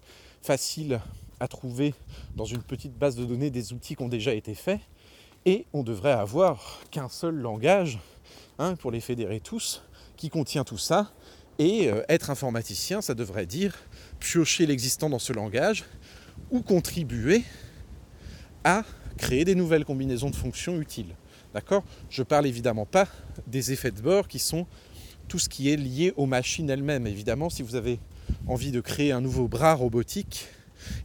[0.42, 1.00] facile
[1.38, 1.94] à trouver
[2.34, 4.80] dans une petite base de données des outils qui ont déjà été faits,
[5.44, 8.00] et on devrait avoir qu'un seul langage
[8.58, 9.82] hein, pour les fédérer tous
[10.16, 11.12] qui contient tout ça,
[11.58, 13.76] et euh, être informaticien, ça devrait dire
[14.18, 15.84] piocher l'existant dans ce langage
[16.50, 17.42] ou contribuer
[18.64, 18.84] à
[19.16, 21.14] créer des nouvelles combinaisons de fonctions utiles.
[21.54, 21.84] D'accord?
[22.10, 23.08] Je parle évidemment pas
[23.46, 24.66] des effets de bord qui sont
[25.28, 27.06] tout ce qui est lié aux machines elles-mêmes.
[27.06, 27.98] Évidemment, si vous avez
[28.46, 30.48] envie de créer un nouveau bras robotique,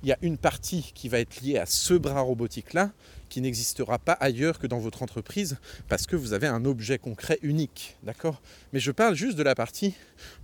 [0.04, 2.92] il y a une partie qui va être liée à ce bras robotique-là,
[3.30, 7.40] qui n'existera pas ailleurs que dans votre entreprise, parce que vous avez un objet concret
[7.42, 7.96] unique.
[8.04, 8.42] D'accord?
[8.74, 9.96] Mais je parle juste de la partie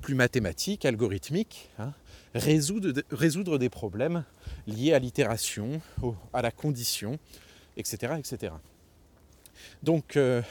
[0.02, 1.94] plus mathématique, algorithmique, hein,
[2.34, 4.24] résoudre, résoudre, des problèmes
[4.68, 5.82] liés à l'itération,
[6.34, 7.18] à la condition,
[7.78, 8.14] etc.
[8.20, 8.54] etc.
[9.82, 10.42] Donc, euh,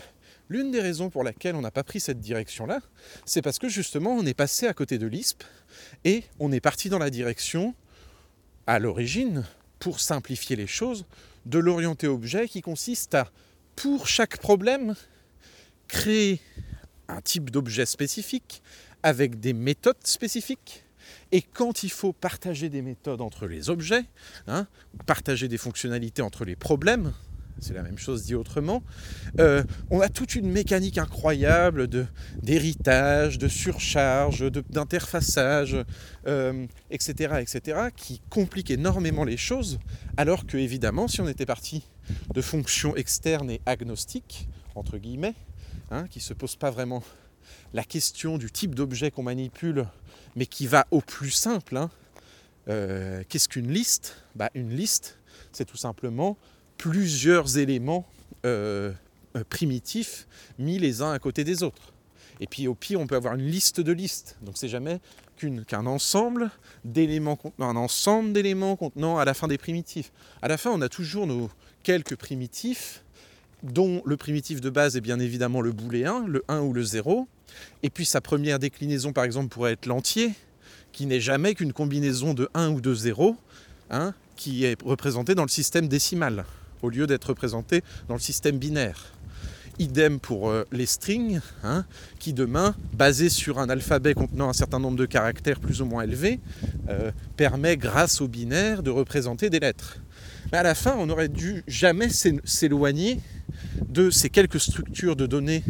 [0.48, 2.80] l'une des raisons pour laquelle on n'a pas pris cette direction-là,
[3.24, 5.44] c'est parce que justement, on est passé à côté de l'ISP
[6.04, 7.74] et on est parti dans la direction
[8.66, 9.44] à l'origine,
[9.78, 11.04] pour simplifier les choses,
[11.44, 13.30] de l'orienté objet qui consiste à,
[13.76, 14.94] pour chaque problème,
[15.86, 16.40] créer
[17.08, 18.62] un type d'objet spécifique
[19.02, 20.85] avec des méthodes spécifiques.
[21.32, 24.04] Et quand il faut partager des méthodes entre les objets,
[24.46, 24.66] hein,
[25.06, 27.12] partager des fonctionnalités entre les problèmes,
[27.58, 28.82] c'est la même chose dit autrement.
[29.40, 32.06] Euh, on a toute une mécanique incroyable de,
[32.42, 35.76] d'héritage, de surcharge, d'interfaçage,
[36.26, 39.78] euh, etc., etc., qui complique énormément les choses,
[40.16, 41.84] alors que, évidemment, si on était parti
[42.34, 45.34] de fonctions externes et agnostiques, entre guillemets,
[45.90, 47.02] hein, qui ne se posent pas vraiment
[47.72, 49.86] la question du type d'objet qu'on manipule,
[50.36, 51.90] mais qui va au plus simple, hein,
[52.68, 54.22] euh, qu'est-ce qu'une liste?
[54.34, 55.18] Bah, Une liste,
[55.52, 56.36] c'est tout simplement
[56.76, 58.06] plusieurs éléments
[58.44, 58.92] euh,
[59.36, 60.26] euh, primitifs
[60.58, 61.92] mis les uns à côté des autres.
[62.38, 64.36] Et puis au pire, on peut avoir une liste de listes.
[64.42, 65.00] Donc c'est jamais
[65.66, 66.50] qu'un ensemble
[66.84, 70.12] d'éléments contenant un ensemble d'éléments contenant à la fin des primitifs.
[70.42, 71.50] À la fin, on a toujours nos
[71.82, 73.04] quelques primitifs,
[73.62, 77.26] dont le primitif de base est bien évidemment le booléen, le 1 ou le 0.
[77.82, 80.32] Et puis sa première déclinaison, par exemple, pourrait être l'entier,
[80.92, 83.36] qui n'est jamais qu'une combinaison de 1 ou de 0,
[83.90, 86.44] hein, qui est représenté dans le système décimal
[86.82, 89.12] au lieu d'être représenté dans le système binaire.
[89.78, 91.84] Idem pour euh, les strings, hein,
[92.18, 96.02] qui demain, basés sur un alphabet contenant un certain nombre de caractères plus ou moins
[96.02, 96.40] élevés,
[96.88, 99.98] euh, permet, grâce au binaire, de représenter des lettres.
[100.50, 103.20] Mais à la fin, on aurait dû jamais s'éloigner
[103.88, 105.62] de ces quelques structures de données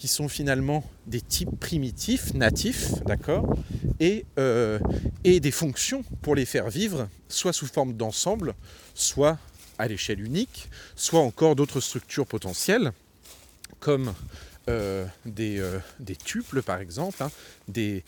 [0.00, 3.54] qui sont finalement des types primitifs, natifs, d'accord,
[4.00, 4.78] et, euh,
[5.24, 8.54] et des fonctions pour les faire vivre, soit sous forme d'ensemble,
[8.94, 9.36] soit
[9.78, 12.92] à l'échelle unique, soit encore d'autres structures potentielles,
[13.78, 14.14] comme
[14.70, 15.04] euh,
[15.38, 17.30] euh, des, tuples par exemple, hein,
[17.68, 18.02] des,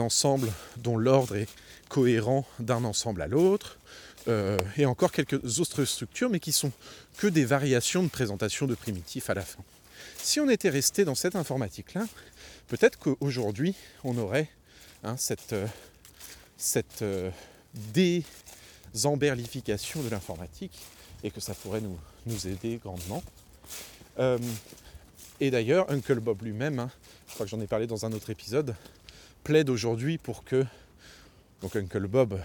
[0.00, 1.48] ensembles dont l'ordre est
[1.88, 3.78] cohérent d'un ensemble à l'autre,
[4.76, 6.72] et encore quelques autres structures, mais qui sont
[7.16, 9.64] que des variations de présentation de primitifs à la fin.
[10.20, 12.04] Si on était resté dans cette informatique-là,
[12.66, 14.48] peut-être qu'aujourd'hui, on aurait
[15.04, 15.54] hein, cette,
[16.56, 17.04] cette
[17.74, 20.78] désemberlification de l'informatique
[21.22, 23.22] et que ça pourrait nous, nous aider grandement.
[24.18, 24.38] Euh,
[25.40, 26.90] et d'ailleurs, Uncle Bob lui-même, hein,
[27.28, 28.74] je crois que j'en ai parlé dans un autre épisode,
[29.44, 30.66] plaide aujourd'hui pour que,
[31.60, 32.40] donc Uncle Bob,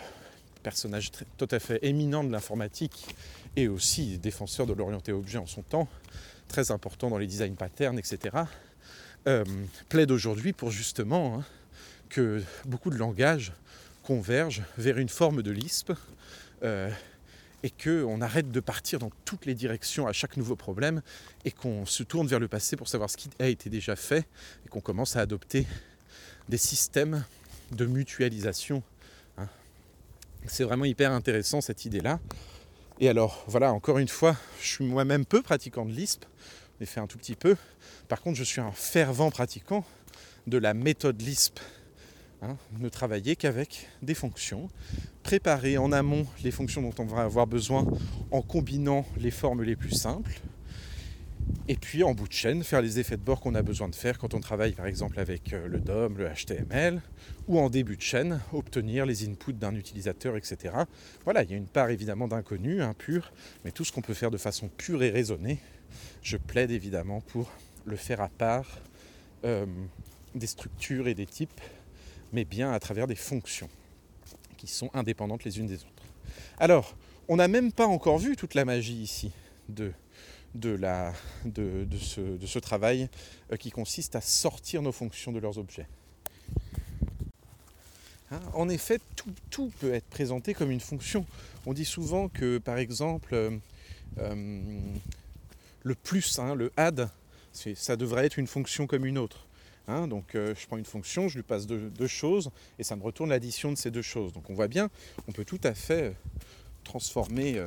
[0.61, 3.07] personnage tout à fait éminent de l'informatique
[3.55, 5.87] et aussi défenseur de l'orienté objet en son temps,
[6.47, 8.37] très important dans les design patterns, etc.,
[9.27, 9.45] euh,
[9.87, 11.45] plaide aujourd'hui pour justement hein,
[12.09, 13.53] que beaucoup de langages
[14.03, 15.93] convergent vers une forme de Lisp
[16.63, 16.91] euh,
[17.63, 21.01] et qu'on arrête de partir dans toutes les directions à chaque nouveau problème
[21.45, 24.27] et qu'on se tourne vers le passé pour savoir ce qui a été déjà fait
[24.65, 25.65] et qu'on commence à adopter
[26.49, 27.23] des systèmes
[27.71, 28.83] de mutualisation.
[29.37, 29.47] Hein.
[30.45, 32.19] C'est vraiment hyper intéressant cette idée-là.
[32.99, 36.25] Et alors, voilà, encore une fois, je suis moi-même peu pratiquant de Lisp,
[36.79, 37.55] ai fait un tout petit peu.
[38.07, 39.85] Par contre, je suis un fervent pratiquant
[40.47, 41.59] de la méthode Lisp
[42.45, 44.69] Hein, ne travailler qu'avec des fonctions,
[45.23, 47.87] préparer en amont les fonctions dont on va avoir besoin
[48.31, 50.41] en combinant les formes les plus simples,
[51.67, 53.95] et puis en bout de chaîne, faire les effets de bord qu'on a besoin de
[53.95, 57.01] faire quand on travaille par exemple avec euh, le DOM, le HTML,
[57.47, 60.75] ou en début de chaîne, obtenir les inputs d'un utilisateur, etc.
[61.23, 63.31] Voilà, il y a une part évidemment d'inconnu, impur,
[63.63, 65.59] mais tout ce qu'on peut faire de façon pure et raisonnée,
[66.21, 67.51] je plaide évidemment pour
[67.85, 68.79] le faire à part
[69.45, 69.65] euh,
[70.35, 71.61] des structures et des types
[72.33, 73.69] mais bien à travers des fonctions
[74.57, 76.03] qui sont indépendantes les unes des autres.
[76.57, 76.95] Alors,
[77.29, 79.31] on n'a même pas encore vu toute la magie ici
[79.69, 79.93] de,
[80.55, 81.13] de, la,
[81.45, 83.09] de, ce, de ce, travail
[83.51, 85.87] euh, qui consiste à sortir nos fonctions de leurs objets.
[88.31, 88.99] Hein, en effet,
[89.49, 91.25] tout, peut être présenté comme une fonction.
[91.65, 93.51] On dit souvent que, par exemple, euh,
[94.19, 94.79] euh,
[95.83, 97.09] le plus, hein, le add,
[97.75, 99.47] ça devrait être une fonction comme une autre.
[99.87, 103.29] Hein, donc je prends une fonction, je lui passe deux, choses et ça me retourne
[103.29, 104.31] l'addition de ces deux choses.
[104.31, 104.89] Donc on voit bien,
[105.27, 106.15] on peut tout à fait
[106.85, 107.63] transformer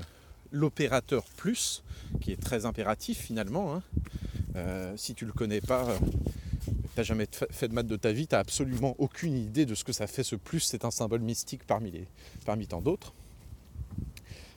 [0.51, 1.83] l'opérateur plus,
[2.21, 3.75] qui est très impératif finalement.
[3.75, 3.83] Hein.
[4.97, 5.87] si tu le connais pas,
[6.67, 9.75] tu n'as jamais fait de maths de ta vie, tu n'as absolument aucune idée de
[9.75, 12.07] ce que ça fait ce plus, c'est un symbole mystique parmi,
[12.45, 13.13] parmi tant d'autres.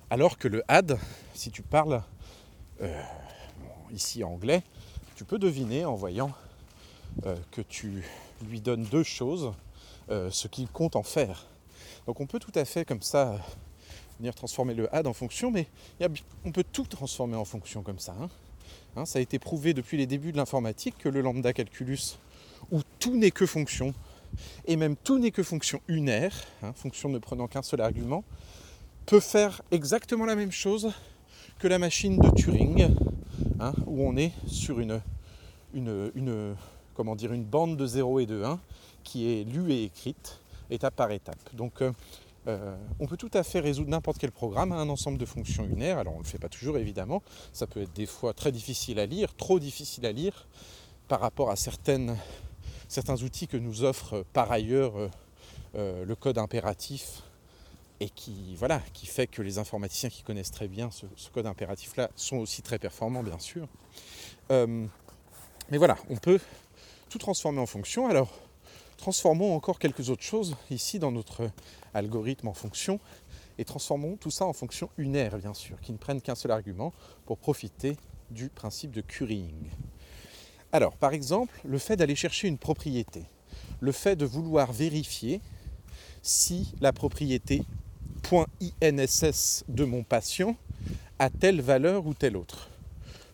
[0.09, 0.97] Alors que le add,
[1.33, 2.01] si tu parles
[3.91, 4.63] ici anglais,
[5.15, 6.31] tu peux deviner en voyant
[7.25, 8.05] euh, que tu
[8.47, 9.51] lui donnes deux choses,
[10.09, 11.45] euh, ce qu'il compte en faire.
[12.07, 13.37] Donc on peut tout à fait comme ça
[14.33, 15.67] transformer le add en fonction, mais
[16.45, 18.15] on peut tout transformer en fonction comme ça.
[18.19, 18.29] Hein.
[18.95, 22.17] Hein, ça a été prouvé depuis les débuts de l'informatique que le lambda calculus,
[22.71, 23.93] où tout n'est que fonction,
[24.65, 28.23] et même tout n'est que fonction unaire, hein, fonction ne prenant qu'un seul argument,
[29.05, 30.91] peut faire exactement la même chose
[31.57, 32.95] que la machine de Turing,
[33.87, 35.01] où on est sur une,
[35.73, 36.55] une, une
[36.93, 38.59] comment dire, une bande de 0 et de 1
[39.03, 41.39] qui est lue et écrite étape par étape.
[41.53, 41.91] Donc euh,
[42.47, 45.65] euh, on peut tout à fait résoudre n'importe quel programme à un ensemble de fonctions
[45.65, 45.97] unaires.
[45.97, 47.21] Alors on ne le fait pas toujours évidemment,
[47.53, 50.47] ça peut être des fois très difficile à lire, trop difficile à lire
[51.07, 52.15] par rapport à certains
[53.23, 54.93] outils que nous offre par ailleurs
[55.75, 57.23] euh, le code impératif
[57.99, 62.09] et qui, voilà, qui fait que les informaticiens qui connaissent très bien ce, code impératif-là
[62.15, 63.67] sont aussi très performants bien sûr.
[64.49, 66.39] mais voilà, on peut
[67.09, 68.07] tout transformer en fonction.
[68.07, 68.29] Alors,
[68.99, 71.49] transformons encore quelques autres choses ici dans notre
[71.93, 72.99] algorithme en fonction
[73.57, 76.93] et transformons tout ça en fonction unaire, bien sûr, qui ne prennent qu'un seul argument
[77.25, 77.97] pour profiter
[78.29, 79.69] du principe de currying.
[80.71, 83.23] Alors, par exemple, le fait d'aller chercher une propriété,
[83.79, 85.41] le fait de vouloir vérifier
[86.21, 87.63] si la propriété
[88.81, 90.55] .inss de mon patient
[91.17, 92.69] a telle valeur ou telle autre.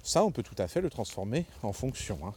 [0.03, 2.19] Ça, on peut tout à fait le transformer en fonction.
[2.23, 2.33] Hein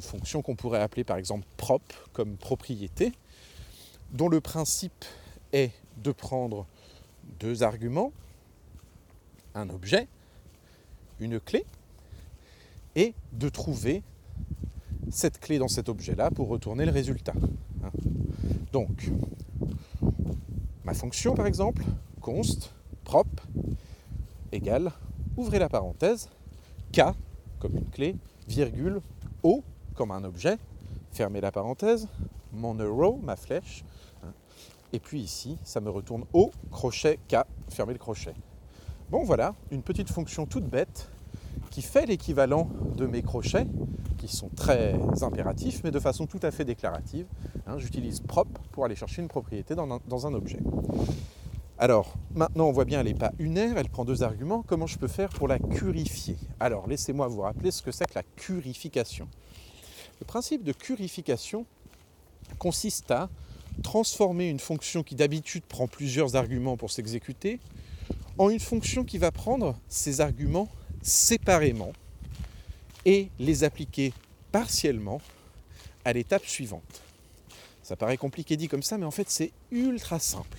[0.00, 1.82] fonction qu'on pourrait appeler par exemple prop
[2.12, 3.12] comme propriété,
[4.12, 5.04] dont le principe
[5.52, 6.66] est de prendre
[7.40, 8.12] deux arguments,
[9.54, 10.08] un objet,
[11.20, 11.64] une clé,
[12.96, 14.02] et de trouver
[15.10, 17.34] cette clé dans cet objet-là pour retourner le résultat.
[17.84, 17.90] Hein.
[18.72, 19.10] Donc,
[20.84, 21.82] ma fonction par exemple,
[22.20, 22.72] const
[23.04, 23.28] prop
[24.52, 24.92] égale,
[25.36, 26.28] ouvrez la parenthèse,
[26.92, 27.02] k
[27.58, 28.16] comme une clé,
[28.48, 29.00] virgule,
[29.42, 29.62] o
[29.98, 30.58] comme un objet,
[31.10, 32.06] fermez la parenthèse,
[32.52, 33.84] mon arrow, ma flèche,
[34.22, 34.30] hein.
[34.92, 38.34] et puis ici, ça me retourne au crochet K, fermez le crochet.
[39.10, 41.10] Bon voilà, une petite fonction toute bête
[41.70, 43.66] qui fait l'équivalent de mes crochets,
[44.18, 47.26] qui sont très impératifs, mais de façon tout à fait déclarative.
[47.66, 47.78] Hein.
[47.78, 50.60] J'utilise prop pour aller chercher une propriété dans un, dans un objet.
[51.76, 54.62] Alors, maintenant, on voit bien, elle n'est pas unaire, elle prend deux arguments.
[54.64, 56.36] Comment je peux faire pour la curifier?
[56.60, 59.28] Alors, laissez-moi vous rappeler ce que c'est que la curification.
[60.20, 61.66] Le principe de purification
[62.58, 63.28] consiste à
[63.82, 67.60] transformer une fonction qui d'habitude prend plusieurs arguments pour s'exécuter
[68.36, 70.68] en une fonction qui va prendre ces arguments
[71.02, 71.92] séparément
[73.04, 74.12] et les appliquer
[74.50, 75.20] partiellement
[76.04, 77.02] à l'étape suivante.
[77.82, 80.58] Ça paraît compliqué dit comme ça, mais en fait c'est ultra simple.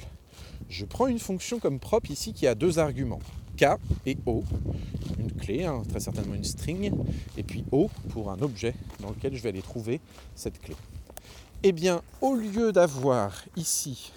[0.69, 3.21] Je prends une fonction comme propre ici qui a deux arguments.
[3.59, 4.45] K et O,
[5.19, 6.93] une clé, hein, très certainement une string,
[7.35, 9.99] et puis O pour un objet dans lequel je vais aller trouver
[10.33, 10.77] cette clé.
[11.63, 14.13] Eh bien, au lieu d'avoir ici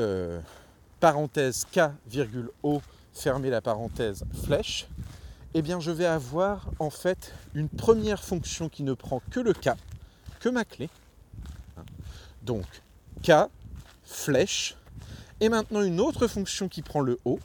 [0.00, 0.40] euh,
[0.98, 2.80] parenthèse K, virgule O,
[3.12, 4.88] fermer la parenthèse flèche,
[5.52, 9.52] eh bien je vais avoir en fait une première fonction qui ne prend que le
[9.52, 9.70] K,
[10.40, 10.88] que ma clé.
[12.42, 12.64] Donc
[13.22, 13.32] K,
[14.04, 14.74] flèche,
[15.40, 17.38] et maintenant une autre fonction qui prend le O,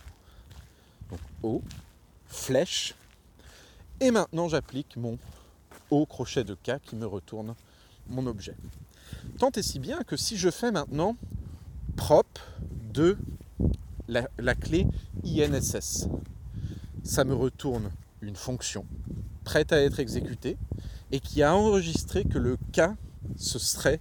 [2.28, 2.96] flèche.
[4.00, 5.18] Et maintenant j'applique mon
[5.90, 7.56] O crochet de K qui me retourne
[8.08, 8.56] mon objet.
[9.38, 11.16] Tant et si bien que si je fais maintenant
[11.96, 12.40] prop
[12.94, 13.18] de
[14.08, 14.88] la, la clé
[15.24, 16.08] INSS,
[17.04, 18.86] ça me retourne une fonction
[19.44, 20.58] prête à être exécutée
[21.12, 22.82] et qui a enregistré que le K,
[23.36, 24.00] ce serait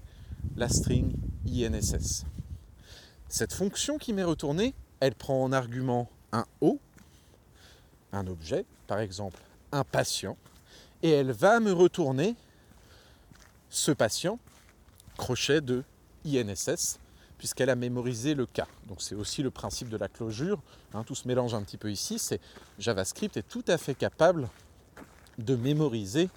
[0.57, 2.24] la string INSS.
[3.29, 6.78] Cette fonction qui m'est retournée, elle prend en argument un O
[8.13, 9.39] un objet, par exemple
[9.73, 10.37] un patient,
[11.03, 12.35] et elle va me retourner
[13.69, 14.39] ce patient,
[15.17, 15.85] crochet de
[16.27, 16.99] INSS,
[17.39, 18.67] puisqu'elle a mémorisé le cas.
[18.89, 20.61] Donc c'est aussi le principe de la closure.
[20.93, 22.19] Hein, tout se mélange un petit peu ici.
[22.19, 22.41] C'est
[22.79, 24.49] JavaScript est tout à fait capable
[25.39, 26.29] de mémoriser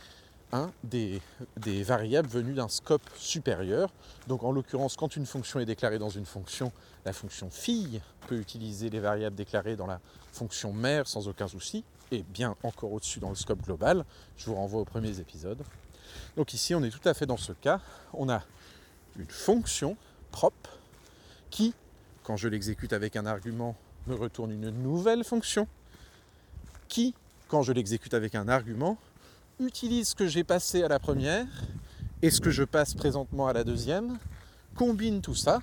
[0.83, 1.21] des,
[1.57, 3.91] des, variables venues d'un scope supérieur.
[4.27, 6.71] Donc en l'occurrence, quand une fonction est déclarée dans une fonction,
[7.05, 9.99] la fonction fille peut utiliser les variables déclarées dans la
[10.31, 14.05] fonction mère sans aucun souci, et bien encore au-dessus dans le scope global.
[14.37, 15.61] Je vous renvoie aux premiers épisodes.
[16.35, 17.79] Donc ici, on est tout à fait dans ce cas.
[18.13, 18.43] On a
[19.17, 19.97] une fonction
[20.31, 20.77] propre
[21.49, 21.73] qui,
[22.23, 23.75] quand je l'exécute avec un argument,
[24.07, 25.67] me retourne une nouvelle fonction
[26.87, 27.13] qui,
[27.47, 28.97] quand je l'exécute avec un argument,
[29.59, 31.47] utilise ce que j'ai passé à la première
[32.21, 34.17] et ce que je passe présentement à la deuxième,
[34.75, 35.61] combine tout ça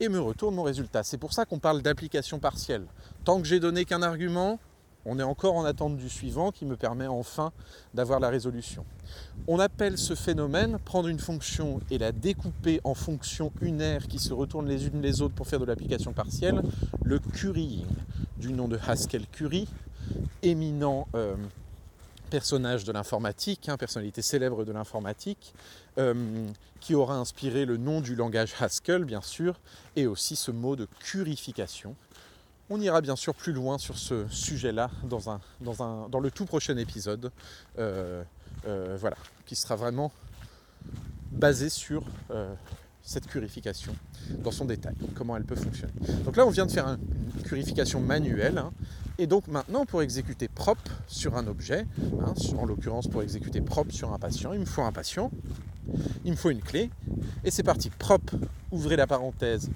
[0.00, 1.02] et me retourne mon résultat.
[1.02, 2.86] C'est pour ça qu'on parle d'application partielle.
[3.24, 4.58] Tant que j'ai donné qu'un argument,
[5.04, 7.52] on est encore en attente du suivant qui me permet enfin
[7.94, 8.84] d'avoir la résolution.
[9.46, 14.32] On appelle ce phénomène prendre une fonction et la découper en fonctions unaires qui se
[14.32, 16.60] retournent les unes les autres pour faire de l'application partielle,
[17.04, 17.86] le currying,
[18.36, 19.68] du nom de Haskell Curry,
[20.42, 21.36] éminent euh,
[22.30, 25.54] personnage de l'informatique, hein, personnalité célèbre de l'informatique,
[25.98, 26.14] euh,
[26.80, 29.58] qui aura inspiré le nom du langage Haskell, bien sûr,
[29.96, 31.94] et aussi ce mot de curification
[32.68, 35.20] on ira bien sûr plus loin sur ce sujet-là dans,
[36.18, 37.30] le tout prochain épisode,
[37.78, 38.24] euh,
[38.66, 39.16] euh, voilà,
[39.46, 40.10] qui sera vraiment
[41.30, 42.02] basé sur
[43.02, 43.94] cette purification
[44.42, 45.92] dans son détail, comment elle peut fonctionner.
[46.24, 48.72] Donc là, on vient de faire une purification manuelle, hein,
[49.18, 51.86] et donc maintenant, pour exécuter propre sur un objet,
[52.20, 55.30] hein, en l'occurrence pour exécuter propre sur un patient, il me faut un patient,
[56.24, 56.90] il me faut une clé,
[57.44, 57.90] et c'est parti.
[57.90, 58.34] Propre,
[58.70, 59.70] ouvrez la parenthèse,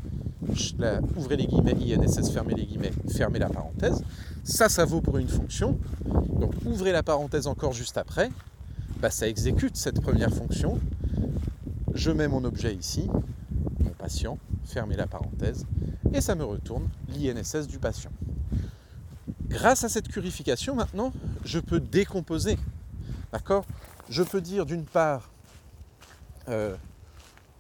[1.17, 4.03] ouvrez les guillemets, INSS, fermez les guillemets, fermez la parenthèse.
[4.45, 5.79] Ça, ça vaut pour une fonction.
[6.39, 8.31] Donc ouvrez la parenthèse encore juste après.
[9.01, 10.79] Bah, ça exécute cette première fonction.
[11.95, 13.09] Je mets mon objet ici,
[13.81, 15.67] mon patient, fermez la parenthèse,
[16.13, 18.11] et ça me retourne l'INSS du patient.
[19.51, 21.13] Grâce à cette purification, maintenant,
[21.45, 22.57] je peux décomposer.
[23.33, 23.65] D'accord?
[24.09, 25.29] Je peux dire d'une part
[26.49, 26.77] euh,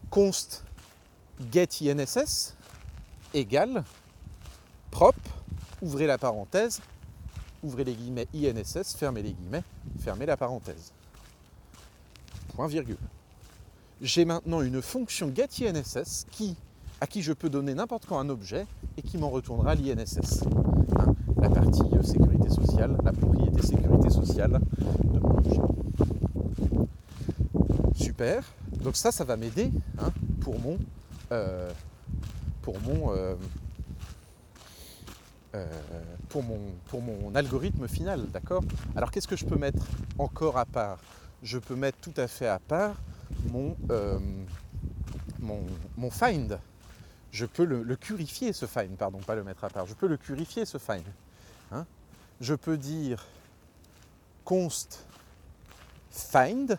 [0.08, 0.64] const
[1.50, 2.54] get INSS,
[3.34, 3.82] égale
[4.92, 5.18] propre,
[5.82, 6.80] ouvrez la parenthèse,
[7.62, 9.64] ouvrez les guillemets INSS, fermez les guillemets,
[9.98, 10.92] fermez la parenthèse.
[12.54, 12.98] Point virgule.
[14.00, 16.56] J'ai maintenant une fonction getINSS qui,
[17.00, 18.66] à qui je peux donner n'importe quand un objet
[18.96, 20.44] et qui m'en retournera l'INSS.
[21.40, 24.60] La partie euh, sécurité sociale, la propriété sécurité sociale
[25.04, 25.60] de mon objet.
[27.94, 28.44] Super.
[28.82, 30.78] Donc ça, ça va m'aider hein, pour mon
[31.32, 31.70] euh,
[32.62, 33.34] pour mon, euh,
[36.28, 38.62] pour mon, pour mon algorithme final, d'accord?
[38.94, 39.82] Alors qu'est-ce que je peux mettre
[40.18, 40.98] encore à part?
[41.42, 42.96] Je peux mettre tout à fait à part
[43.50, 43.76] mon,
[45.96, 46.58] mon, find.
[47.32, 49.86] Je peux le, le, purifier ce find, pardon, pas le mettre à part.
[49.86, 51.04] Je peux le purifier ce find.
[51.72, 51.86] Hein
[52.40, 53.26] je peux dire
[54.44, 55.06] const
[56.10, 56.78] find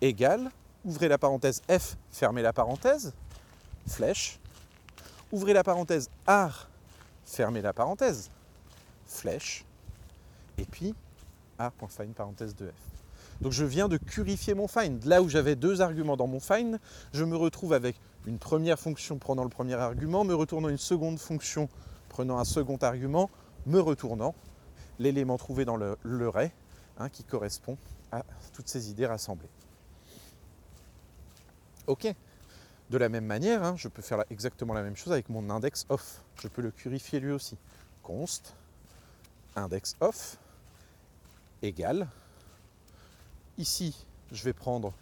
[0.00, 0.50] égale,
[0.84, 3.12] ouvrez la parenthèse f, fermez la parenthèse,
[3.86, 4.38] flèche,
[5.30, 6.68] ouvrez la parenthèse art,
[7.24, 8.30] fermez la parenthèse,
[9.06, 9.64] flèche,
[10.58, 10.94] et puis
[11.58, 12.92] art.find parenthèse de f.
[13.40, 15.04] Donc je viens de purifier mon find.
[15.04, 16.78] Là où j'avais deux arguments dans mon find,
[17.12, 21.18] je me retrouve avec une première fonction prenant le premier argument, me retournant une seconde
[21.18, 21.68] fonction
[22.12, 23.30] prenant un second argument,
[23.66, 24.34] me retournant
[24.98, 26.52] l'élément trouvé dans le, ray
[26.98, 27.78] hein, qui correspond
[28.12, 29.48] à toutes ces idées rassemblées.
[31.86, 32.14] Ok
[32.90, 35.86] de la même manière, hein, je peux faire exactement la même chose avec mon index
[35.88, 36.22] off.
[36.42, 37.56] Je peux le purifier lui aussi.
[38.02, 38.54] Const
[39.56, 40.36] index off
[41.62, 42.06] égale.
[43.56, 44.92] Ici, je vais prendre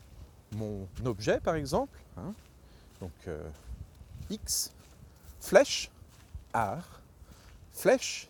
[0.52, 1.98] mon objet par exemple.
[2.16, 2.32] Hein.
[3.00, 3.42] donc euh,
[4.30, 4.72] x
[5.40, 5.90] flèche
[6.52, 6.99] ar
[7.72, 8.28] flèche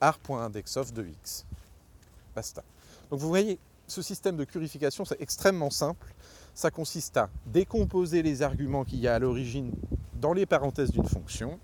[0.00, 1.44] ar.indexOf de x.
[2.34, 2.62] Basta.
[3.10, 6.14] Donc vous voyez, ce système de purification, c'est extrêmement simple
[6.58, 9.70] ça consiste à décomposer les arguments qu'il y a à l'origine
[10.20, 11.56] dans les parenthèses d'une fonction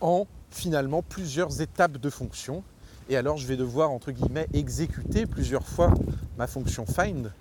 [0.00, 2.62] en finalement plusieurs étapes de fonction.
[3.08, 5.92] Et alors je vais devoir, entre guillemets, exécuter plusieurs fois
[6.38, 7.32] ma fonction find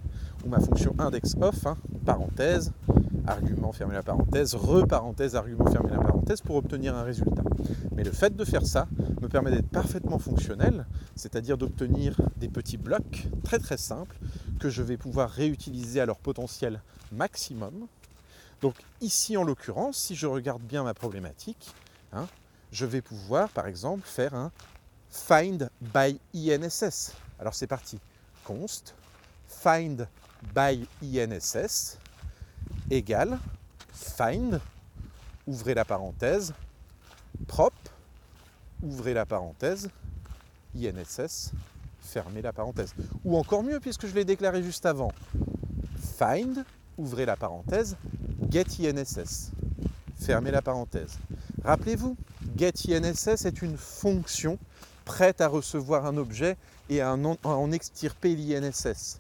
[0.44, 2.72] ou ma fonction indexOf, hein, parenthèse,
[3.28, 7.44] argument fermé la parenthèse, reparenthèse, argument fermé la parenthèse pour obtenir un résultat.
[7.94, 8.88] Mais le fait de faire ça
[9.22, 14.16] me permet d'être parfaitement fonctionnel, c'est-à-dire d'obtenir des petits blocs très très simples
[14.60, 17.88] que je vais pouvoir réutiliser à leur potentiel maximum.
[18.62, 21.74] Donc ici en l'occurrence, si je regarde bien ma problématique,
[22.14, 22.28] hein,
[22.72, 24.52] je vais pouvoir par exemple faire un
[25.10, 27.14] find by INSS.
[27.40, 28.00] Alors c'est parti.
[28.44, 28.96] Const
[29.48, 30.08] find
[30.54, 31.98] by INSS
[32.90, 33.40] égale
[33.96, 34.60] find,
[35.48, 36.54] ouvrez la parenthèse,
[37.48, 37.74] prop,
[38.84, 39.90] ouvrez la parenthèse,
[40.76, 41.52] INSS,
[42.02, 42.94] fermez la parenthèse.
[43.24, 45.12] Ou encore mieux, puisque je l'ai déclaré juste avant,
[46.18, 46.66] find,
[46.98, 47.96] ouvrez la parenthèse,
[48.50, 49.52] get INSS,
[50.18, 51.18] fermez la parenthèse.
[51.64, 52.16] Rappelez-vous,
[52.58, 54.60] get INSS est une fonction
[55.04, 56.58] prête à recevoir un objet
[56.90, 59.20] et à en, extirper l'INSS.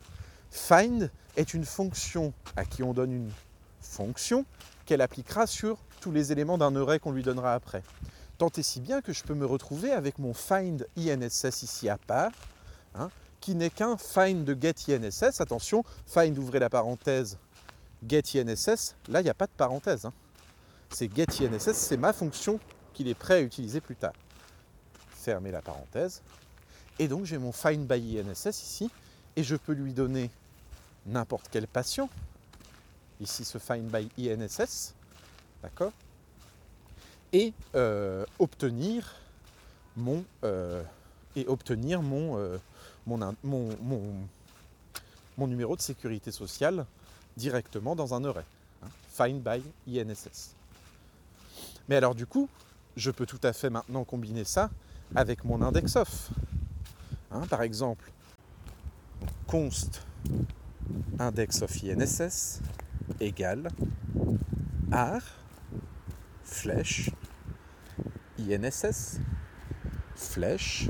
[0.51, 3.31] Find est une fonction à qui on donne une
[3.81, 4.45] fonction
[4.85, 7.83] qu'elle appliquera sur tous les éléments d'un array qu'on lui donnera après.
[8.37, 11.97] Tant et si bien que je peux me retrouver avec mon find INSS ici à
[11.97, 12.31] part,
[12.95, 13.09] hein,
[13.39, 14.75] qui n'est qu'un find de get.
[15.39, 17.37] Attention, find ouvrez la parenthèse,
[18.07, 20.05] get INSS, là il n'y a pas de parenthèse.
[20.05, 20.13] Hein.
[20.89, 22.59] C'est get INSS, c'est ma fonction
[22.93, 24.13] qu'il est prêt à utiliser plus tard.
[25.09, 26.21] Fermez la parenthèse.
[26.99, 28.89] Et donc j'ai mon find by INSS ici,
[29.35, 30.29] et je peux lui donner
[31.05, 32.09] n'importe quel patient.
[33.21, 34.93] Ici ce find by INSS,
[35.63, 35.93] d'accord
[37.31, 37.53] Et
[38.39, 39.13] obtenir
[39.95, 40.25] mon
[45.37, 46.85] numéro de sécurité sociale
[47.37, 48.45] directement dans un array.
[48.83, 50.55] Hein, find by INSS.
[51.87, 52.49] Mais alors du coup,
[52.97, 54.69] je peux tout à fait maintenant combiner ça
[55.15, 56.29] avec mon index of.
[57.31, 58.11] Hein, par exemple,
[59.47, 60.01] const
[61.19, 62.61] index of INSS
[63.19, 63.69] égale
[64.91, 65.21] ar
[66.43, 67.09] flèche
[68.37, 69.19] INSS
[70.15, 70.89] flèche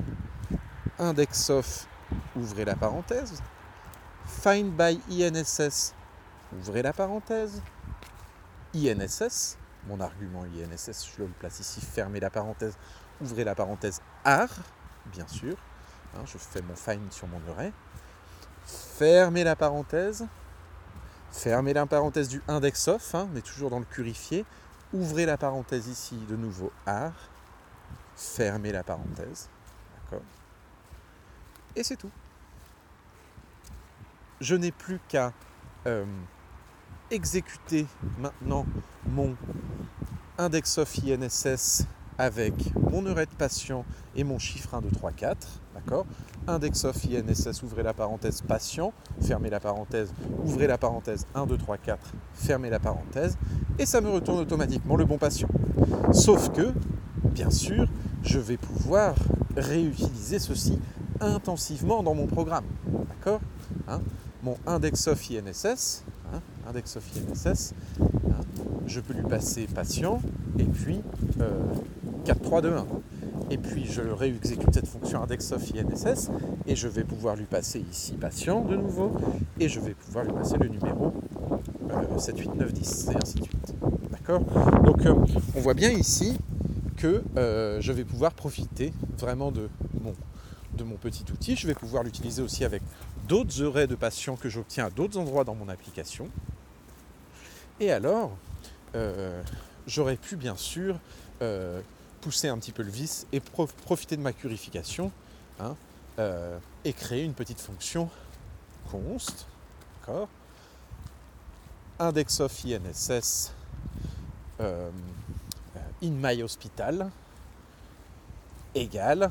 [1.00, 1.88] index of
[2.36, 3.42] ouvrez la parenthèse
[4.26, 5.94] find by INSS
[6.58, 7.62] ouvrez la parenthèse
[8.74, 12.78] INSS mon argument INSS je le place ici fermez la parenthèse
[13.22, 14.50] ouvrez la parenthèse ar
[15.12, 15.56] bien sûr
[16.16, 17.72] hein, je fais mon find sur mon array
[18.66, 20.28] fermez la parenthèse
[21.36, 24.46] Fermez la parenthèse du index of, hein, est toujours dans le purifié.
[24.94, 27.12] Ouvrez la parenthèse ici, de nouveau ar.
[28.16, 29.50] Fermez la parenthèse.
[29.94, 30.24] D'accord
[31.76, 32.10] Et c'est tout.
[34.40, 35.34] Je n'ai plus qu'à
[35.88, 36.06] euh,
[37.12, 37.86] exécuter
[38.18, 38.66] maintenant
[39.06, 39.36] mon
[40.38, 41.86] index of INSS
[42.18, 43.86] avec mon heure de patient
[44.16, 45.48] et mon chiffre 1, 2, 3, 4.
[45.76, 46.06] D'accord?
[46.48, 50.14] Index of INSS, ouvrez la parenthèse patient, fermez la parenthèse,
[50.44, 53.38] ouvrez la parenthèse 1, 2, 3, 4, fermez la parenthèse,
[53.80, 55.50] et ça me retourne automatiquement le bon patient.
[56.14, 56.72] Sauf que,
[57.24, 57.88] bien sûr,
[58.24, 59.16] je vais pouvoir
[59.58, 60.80] réutiliser ceci
[61.20, 62.66] intensivement dans mon programme.
[63.10, 63.42] D'accord?
[63.88, 64.02] Hein?
[64.44, 66.04] Mon index of INSS,
[66.34, 68.42] hein index of INSS, hein
[68.86, 70.22] je peux lui passer patient,
[70.60, 71.02] et puis
[71.42, 71.50] euh,
[72.26, 72.88] 4, 3, 2, 1.
[73.52, 76.32] Et puis je réexécute cette fonction index of INSS
[76.66, 79.12] et je vais pouvoir lui passer ici patient de nouveau
[79.60, 81.14] et je vais pouvoir lui passer le numéro
[82.18, 83.76] 7, 8, 9, 10 et ainsi de suite.
[84.10, 84.42] D'accord?
[84.84, 85.14] Donc euh,
[85.56, 86.38] on voit bien ici
[86.98, 89.70] que euh, je vais pouvoir profiter vraiment de
[90.02, 90.14] mon,
[90.76, 91.56] de mon petit outil.
[91.56, 92.82] Je vais pouvoir l'utiliser aussi avec
[93.28, 96.30] d'autres arrays de patients que j'obtiens à d'autres endroits dans mon application.
[97.80, 98.36] Et alors,
[98.96, 99.42] euh,
[99.86, 101.00] j'aurais pu bien sûr
[101.42, 101.82] euh,
[102.26, 105.12] pousser un petit peu le vis et profiter de ma purification
[105.60, 105.76] hein,
[106.18, 108.10] euh, et créer une petite fonction
[108.90, 109.46] const,
[110.00, 110.28] d'accord,
[112.00, 113.54] index of INSS
[114.60, 114.90] euh,
[116.02, 117.12] in my hospital
[118.74, 119.30] égale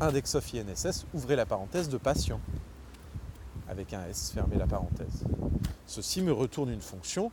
[0.00, 2.40] index of INSS, ouvrez la parenthèse de patient
[3.68, 5.22] avec un S, fermez la parenthèse.
[5.86, 7.30] Ceci me retourne une fonction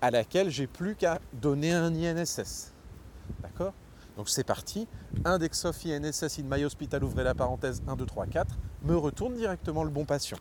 [0.00, 2.71] à laquelle j'ai plus qu'à donner un INSS.
[3.42, 3.72] D'accord
[4.16, 4.86] Donc c'est parti.
[5.24, 9.34] Index of INSS in my hospital, ouvrez la parenthèse 1, 2, 3, 4, me retourne
[9.34, 10.38] directement le bon patient.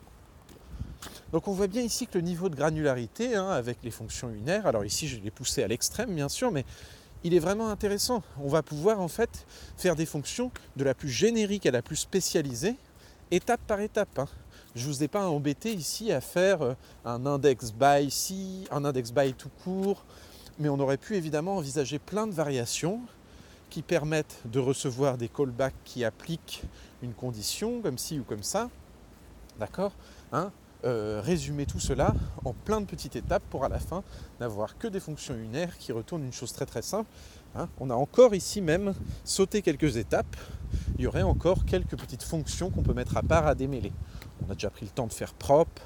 [1.32, 4.68] Donc on voit bien ici que le niveau de granularité hein, avec les fonctions unaires,
[4.68, 6.66] alors ici je l'ai poussé à l'extrême bien sûr, mais
[7.24, 8.24] il est vraiment intéressant.
[8.40, 9.46] On va pouvoir en fait
[9.78, 12.76] faire des fonctions de la plus générique à la plus spécialisée,
[13.30, 14.20] étape par étape.
[14.20, 14.28] Hein.
[14.76, 16.74] Je ne vous ai pas embêté ici à faire euh,
[17.06, 20.06] un index by ici, un index by tout court,
[20.62, 23.02] mais on aurait pu évidemment envisager plein de variations
[23.72, 26.62] qui permettent de recevoir des callbacks qui appliquent
[27.02, 28.70] une condition, comme ci ou comme ça.
[29.60, 29.92] D'accord?
[30.32, 30.52] Hein?
[30.84, 32.14] Euh, Résumer tout cela
[32.46, 34.04] en plein de petites étapes pour à la fin
[34.40, 37.10] n'avoir que des fonctions unaires qui retournent une chose très très simple.
[37.56, 37.68] Hein?
[37.80, 38.94] On a encore ici même
[39.24, 40.36] sauté quelques étapes.
[40.98, 43.94] Il y aurait encore quelques petites fonctions qu'on peut mettre à part à démêler.
[44.46, 45.82] On a déjà pris le temps de faire propre,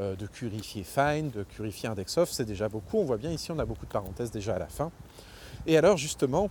[0.00, 2.98] euh, de purifier find, de purifier index of, c'est déjà beaucoup.
[2.98, 4.90] On voit bien ici, on a beaucoup de parenthèses déjà à la fin.
[5.66, 6.48] Et alors justement,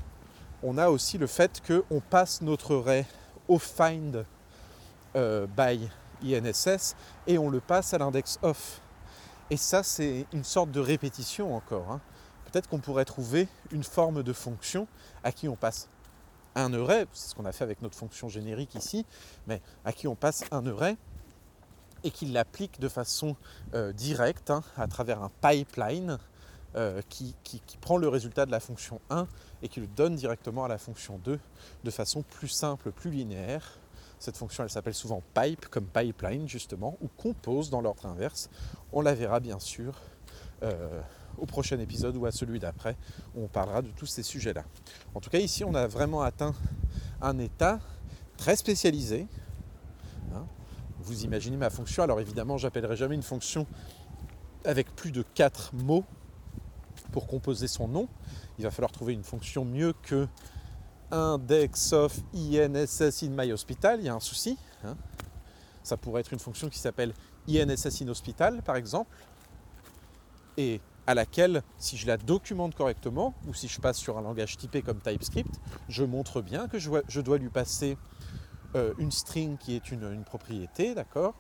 [0.64, 3.06] on a aussi le fait qu'on passe notre array
[3.48, 4.26] au find
[5.16, 5.90] euh, by
[6.24, 6.96] INSS
[7.28, 8.80] et on le passe à l'index of.
[9.50, 11.92] Et ça, c'est une sorte de répétition encore.
[11.92, 12.00] Hein.
[12.46, 14.88] Peut-être qu'on pourrait trouver une forme de fonction
[15.24, 15.90] à qui on passe
[16.56, 19.06] un array, c'est ce qu'on a fait avec notre fonction générique ici,
[19.48, 20.98] mais à qui on passe un array
[22.04, 23.36] et qu'il l'applique de façon
[23.74, 26.18] euh, directe hein, à travers un pipeline
[26.76, 27.36] euh, qui,
[27.82, 29.28] prend le résultat de la fonction 1
[29.62, 31.38] et qui le donne directement à la fonction 2
[31.84, 33.78] de façon plus simple, plus linéaire.
[34.20, 38.50] Cette fonction, elle s'appelle souvent pipe, comme pipeline justement, ou compose dans l'ordre inverse.
[38.94, 40.00] On la verra bien sûr
[40.64, 41.02] euh,
[41.38, 42.96] au prochain épisode ou à celui d'après,
[43.36, 44.64] où on parlera de tous ces sujets-là.
[45.16, 46.54] En tout cas, ici, on a vraiment atteint
[47.22, 47.80] un état
[48.38, 49.28] très spécialisé.
[51.04, 53.66] Vous imaginez ma fonction, alors évidemment, j'appellerai jamais une fonction
[54.66, 56.06] avec plus de 4 mots
[57.12, 58.08] pour composer son nom.
[58.60, 60.28] Il va falloir trouver une fonction mieux que
[61.12, 64.00] index of INSS in my hospital.
[64.00, 64.58] Il y a un souci.
[64.84, 64.96] Hein.
[65.84, 67.14] Ça pourrait être une fonction qui s'appelle
[67.50, 69.16] INSS in hospital, par exemple,
[70.58, 74.58] et à laquelle, si je la documente correctement, ou si je passe sur un langage
[74.58, 77.98] typé comme TypeScript, je montre bien que je dois lui passer
[78.76, 81.34] euh, une string qui est une, propriété, d'accord?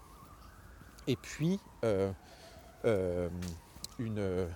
[1.07, 2.11] Et puis euh,
[2.85, 3.29] euh,
[3.99, 4.47] une,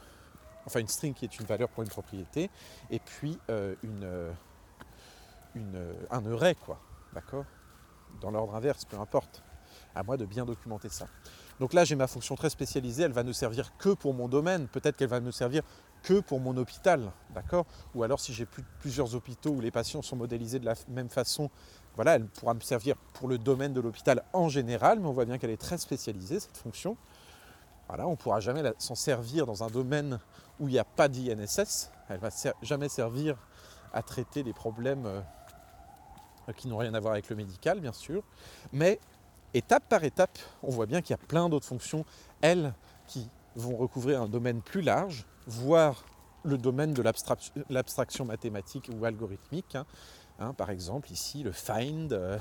[0.65, 2.49] enfin une string qui est une valeur pour une propriété,
[2.89, 4.33] et puis une,
[6.11, 6.79] un array, quoi,
[7.13, 7.45] d'accord?
[8.19, 9.43] Dans l'ordre inverse, peu importe.
[9.93, 11.07] À moi de bien documenter ça.
[11.59, 14.67] Donc là, j'ai ma fonction très spécialisée, elle va ne servir que pour mon domaine.
[14.67, 15.63] Peut-être qu'elle va ne servir
[16.03, 17.65] que pour mon hôpital, d'accord?
[17.95, 18.45] Ou alors si j'ai
[18.79, 21.49] plusieurs hôpitaux où les patients sont modélisés de la même façon,
[21.95, 25.25] voilà, elle pourra me servir pour le domaine de l'hôpital en général, mais on voit
[25.25, 26.97] bien qu'elle est très spécialisée, cette fonction.
[27.87, 30.19] Voilà, on ne pourra jamais s'en servir dans un domaine
[30.59, 31.91] où il n'y a pas d'INSS.
[32.09, 32.29] Elle ne va
[32.61, 33.37] jamais servir
[33.93, 35.21] à traiter des problèmes euh,
[36.57, 38.23] qui n'ont rien à voir avec le médical, bien sûr.
[38.73, 38.99] Mais
[39.53, 42.05] étape par étape, on voit bien qu'il y a plein d'autres fonctions,
[42.41, 42.73] elles,
[43.07, 46.03] qui vont recouvrir un domaine plus large, voire
[46.45, 47.03] le domaine de
[47.69, 49.75] l'abstraction mathématique ou algorithmique.
[49.75, 49.85] Hein.
[50.39, 52.37] Hein, par exemple, ici, le find, euh,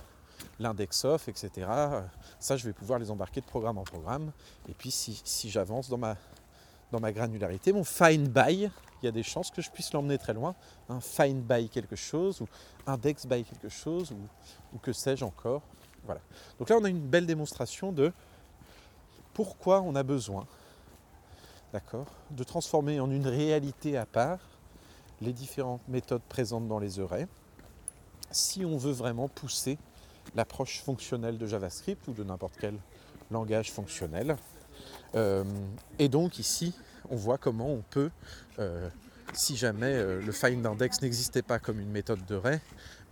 [0.59, 1.69] l'index of, etc.
[2.39, 4.33] ça, je vais pouvoir les embarquer de programme en programme.
[4.69, 8.71] Et puis, si, j'avance dans ma, granularité, mon find by,
[9.03, 10.55] il y a des chances que je puisse l'emmener très loin.
[11.01, 12.49] Find by quelque chose, ou
[12.87, 14.19] index by quelque chose, ou,
[14.75, 15.63] ou que sais-je encore.
[16.05, 16.21] Voilà.
[16.59, 18.13] Donc là, on a une belle démonstration de
[19.33, 20.47] pourquoi on a besoin,
[22.31, 24.39] de transformer en une réalité à part
[25.21, 27.29] les différentes méthodes présentes dans les arrays
[28.31, 29.79] si on veut vraiment pousser
[30.35, 32.75] l'approche fonctionnelle de JavaScript ou de n'importe quel
[33.31, 34.37] langage fonctionnel.
[35.15, 35.45] Euh,
[35.99, 36.75] et donc ici,
[37.11, 38.11] on voit comment on peut,
[38.59, 38.89] euh,
[39.33, 42.61] si jamais euh, le find index n'existait pas comme une méthode de ray,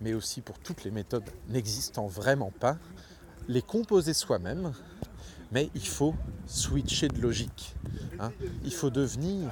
[0.01, 2.77] mais aussi pour toutes les méthodes n'existant vraiment pas,
[3.47, 4.73] les composer soi-même,
[5.53, 6.15] mais il faut
[6.47, 7.75] switcher de logique.
[8.19, 8.31] Hein.
[8.65, 9.49] Il faut devenir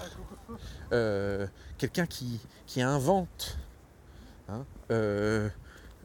[1.78, 2.40] quelqu'un qui,
[2.82, 3.58] invente.
[4.50, 4.66] Hein,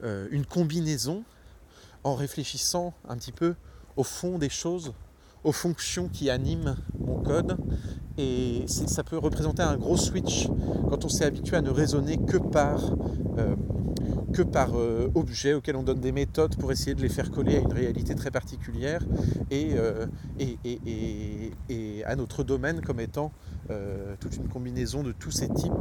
[0.03, 1.23] euh, une combinaison
[2.03, 3.55] en réfléchissant un petit peu
[3.95, 4.93] au fond des choses,
[5.43, 7.57] aux fonctions qui animent mon code.
[8.19, 10.47] Et ça peut représenter un gros switch
[10.89, 12.91] quand on s'est habitué à ne raisonner que par,
[13.39, 13.55] euh,
[14.37, 17.55] que par euh, objets auxquels on donne des méthodes pour essayer de les faire coller
[17.55, 19.03] à une réalité très particulière
[19.49, 19.71] et,
[20.39, 23.31] et, et, et à notre domaine comme étant
[24.19, 25.73] toute une combinaison de tous ces types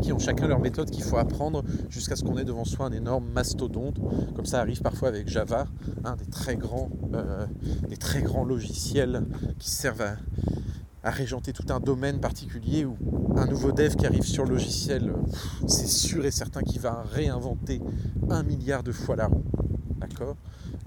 [0.00, 2.92] qui ont chacun leur méthode qu'il faut apprendre jusqu'à ce qu'on ait devant soi un
[2.92, 3.98] énorme mastodonte,
[4.34, 5.66] comme ça arrive parfois avec Java,
[6.04, 7.46] un des, très grands, euh,
[7.88, 9.22] des très grands logiciels
[9.58, 10.16] qui servent à,
[11.02, 12.96] à, régenter tout un domaine particulier où
[13.36, 15.12] un nouveau dev qui arrive sur le logiciel,
[15.66, 17.80] c'est sûr et certain qu'il va réinventer
[18.28, 19.44] un milliard de fois la roue,
[19.98, 20.36] d'accord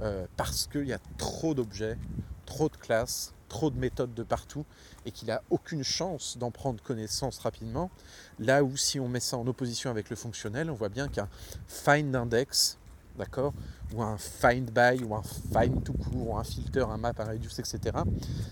[0.02, 1.98] euh, Parce qu'il y a trop d'objets,
[2.46, 4.66] trop de classes, trop de méthodes de partout
[5.06, 7.92] et qu'il n'a aucune chance d'en prendre connaissance rapidement.
[8.40, 11.30] Là où si on met ça en opposition avec le fonctionnel, on voit bien qu'un
[11.68, 12.80] find index,
[13.18, 13.54] d'accord,
[13.94, 17.26] ou un find by, ou un find tout court, ou un filter, un map, un
[17.26, 17.80] reduce, etc.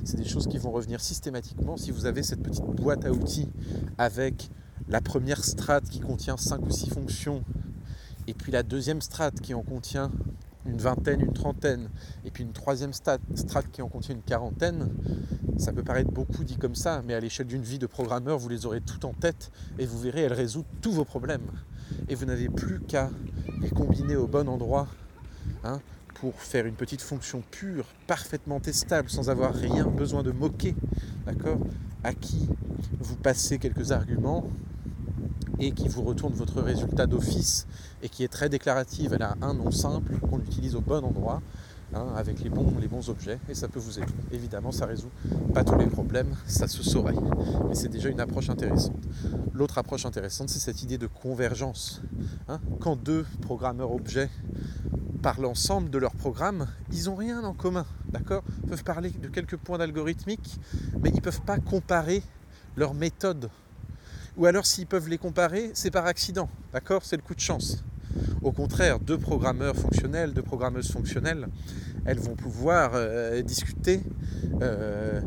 [0.03, 3.49] C'est des choses qui vont revenir systématiquement si vous avez cette petite boîte à outils
[3.97, 4.49] avec
[4.87, 7.43] la première strate qui contient 5 ou 6 fonctions,
[8.27, 10.11] et puis la deuxième strate qui en contient
[10.65, 11.89] une vingtaine, une trentaine,
[12.23, 13.21] et puis une troisième strate
[13.71, 14.89] qui en contient une quarantaine,
[15.57, 18.49] ça peut paraître beaucoup dit comme ça, mais à l'échelle d'une vie de programmeur, vous
[18.49, 21.49] les aurez toutes en tête et vous verrez, elles résout tous vos problèmes.
[22.09, 23.09] Et vous n'avez plus qu'à
[23.59, 24.87] les combiner au bon endroit
[25.63, 25.79] hein,
[26.15, 30.75] pour faire une petite fonction pure, parfaitement testable, sans avoir rien besoin de moquer,
[31.25, 31.59] d'accord
[32.03, 32.47] À qui
[32.99, 34.47] vous passez quelques arguments
[35.59, 37.67] et qui vous retourne votre résultat d'office
[38.01, 39.13] et qui est très déclarative.
[39.13, 41.41] Elle a un nom simple qu'on utilise au bon endroit.
[41.93, 44.13] Hein, avec les bons, objets et ça peut vous aider.
[44.31, 45.09] Évidemment, ça résout
[45.53, 47.15] pas tous les problèmes, ça se saurait,
[47.67, 48.95] mais c'est déjà une approche intéressante.
[49.53, 52.01] L'autre approche intéressante, c'est cette idée de convergence.
[52.47, 52.59] Hein.
[52.79, 54.29] Quand deux programmeurs objets
[55.21, 58.43] parlent ensemble de leur programme, ils n'ont rien en commun, d'accord?
[58.63, 60.59] Ils peuvent parler de quelques points d'algorithmique,
[61.01, 62.23] mais ils ne peuvent pas comparer
[62.77, 63.49] leur méthode.
[64.37, 67.03] Ou alors s'ils peuvent les comparer, c'est par accident, d'accord?
[67.03, 67.83] C'est le coup de chance.
[68.41, 71.47] Au contraire, deux programmeurs fonctionnels, deux programmeuses fonctionnelles,
[72.05, 74.01] elles vont pouvoir euh, discuter
[74.61, 75.21] euh,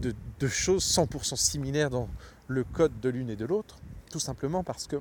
[0.00, 2.08] de, de, choses 100% similaires dans
[2.46, 3.78] le code de l'une et de l'autre,
[4.10, 4.96] tout simplement parce que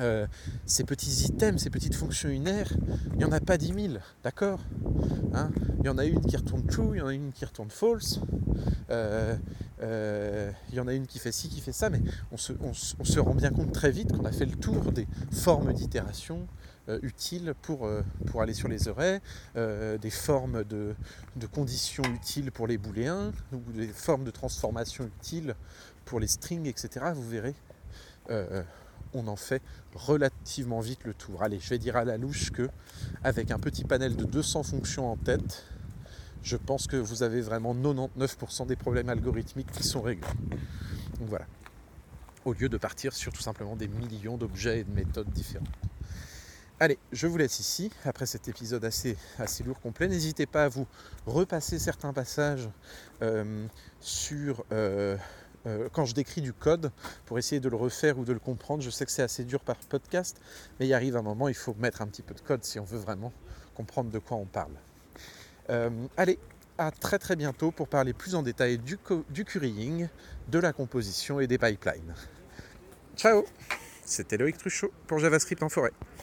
[0.00, 0.26] euh,
[0.64, 2.72] ces petits items, ces petites fonctions unaires,
[3.12, 4.60] il n'y en a pas 10 000, d'accord
[5.34, 7.44] hein Il y en a une qui retourne true, il y en a une qui
[7.44, 8.20] retourne false,
[8.90, 9.36] euh,
[9.82, 13.20] euh, il y en a une qui fait ci, qui fait ça, mais on se,
[13.20, 16.46] rend bien compte très vite qu'on a fait le tour des formes d'itération
[17.02, 17.88] utiles pour,
[18.26, 19.20] pour aller sur les arrays,
[19.54, 20.94] des formes de,
[21.36, 25.54] de, conditions utiles pour les booléens, ou des formes de transformation utiles
[26.06, 27.12] pour les strings, etc.
[27.14, 27.54] Vous verrez
[29.14, 29.62] on en fait
[29.94, 31.42] relativement vite le tour.
[31.42, 32.68] Allez, je vais dire à la louche que
[33.24, 35.64] avec un petit panel de 200 fonctions en tête,
[36.42, 40.26] je pense que vous avez vraiment 99% des problèmes algorithmiques qui sont réglés.
[41.18, 41.46] Donc voilà.
[42.44, 45.68] Au lieu de partir sur tout simplement des millions d'objets et de méthodes différentes.
[46.80, 50.08] Allez, je vous laisse ici, après cet épisode assez, assez lourd, complet.
[50.08, 50.88] N'hésitez pas à vous
[51.26, 52.68] repasser certains passages
[53.22, 53.66] euh,
[54.00, 54.64] sur...
[54.72, 55.16] Euh,
[55.66, 56.90] euh, quand je décris du code
[57.26, 58.82] pour essayer de le refaire ou de le comprendre.
[58.82, 60.40] Je sais que c'est assez dur par podcast,
[60.78, 62.84] mais il arrive un moment, il faut mettre un petit peu de code si on
[62.84, 63.32] veut vraiment
[63.74, 64.72] comprendre de quoi on parle.
[65.70, 66.38] Euh, allez,
[66.78, 68.98] à très très bientôt pour parler plus en détail du,
[69.30, 70.08] du currying,
[70.48, 72.14] de la composition et des pipelines.
[73.16, 73.44] Ciao
[74.04, 75.92] C'était Loïc Truchot pour JavaScript en forêt.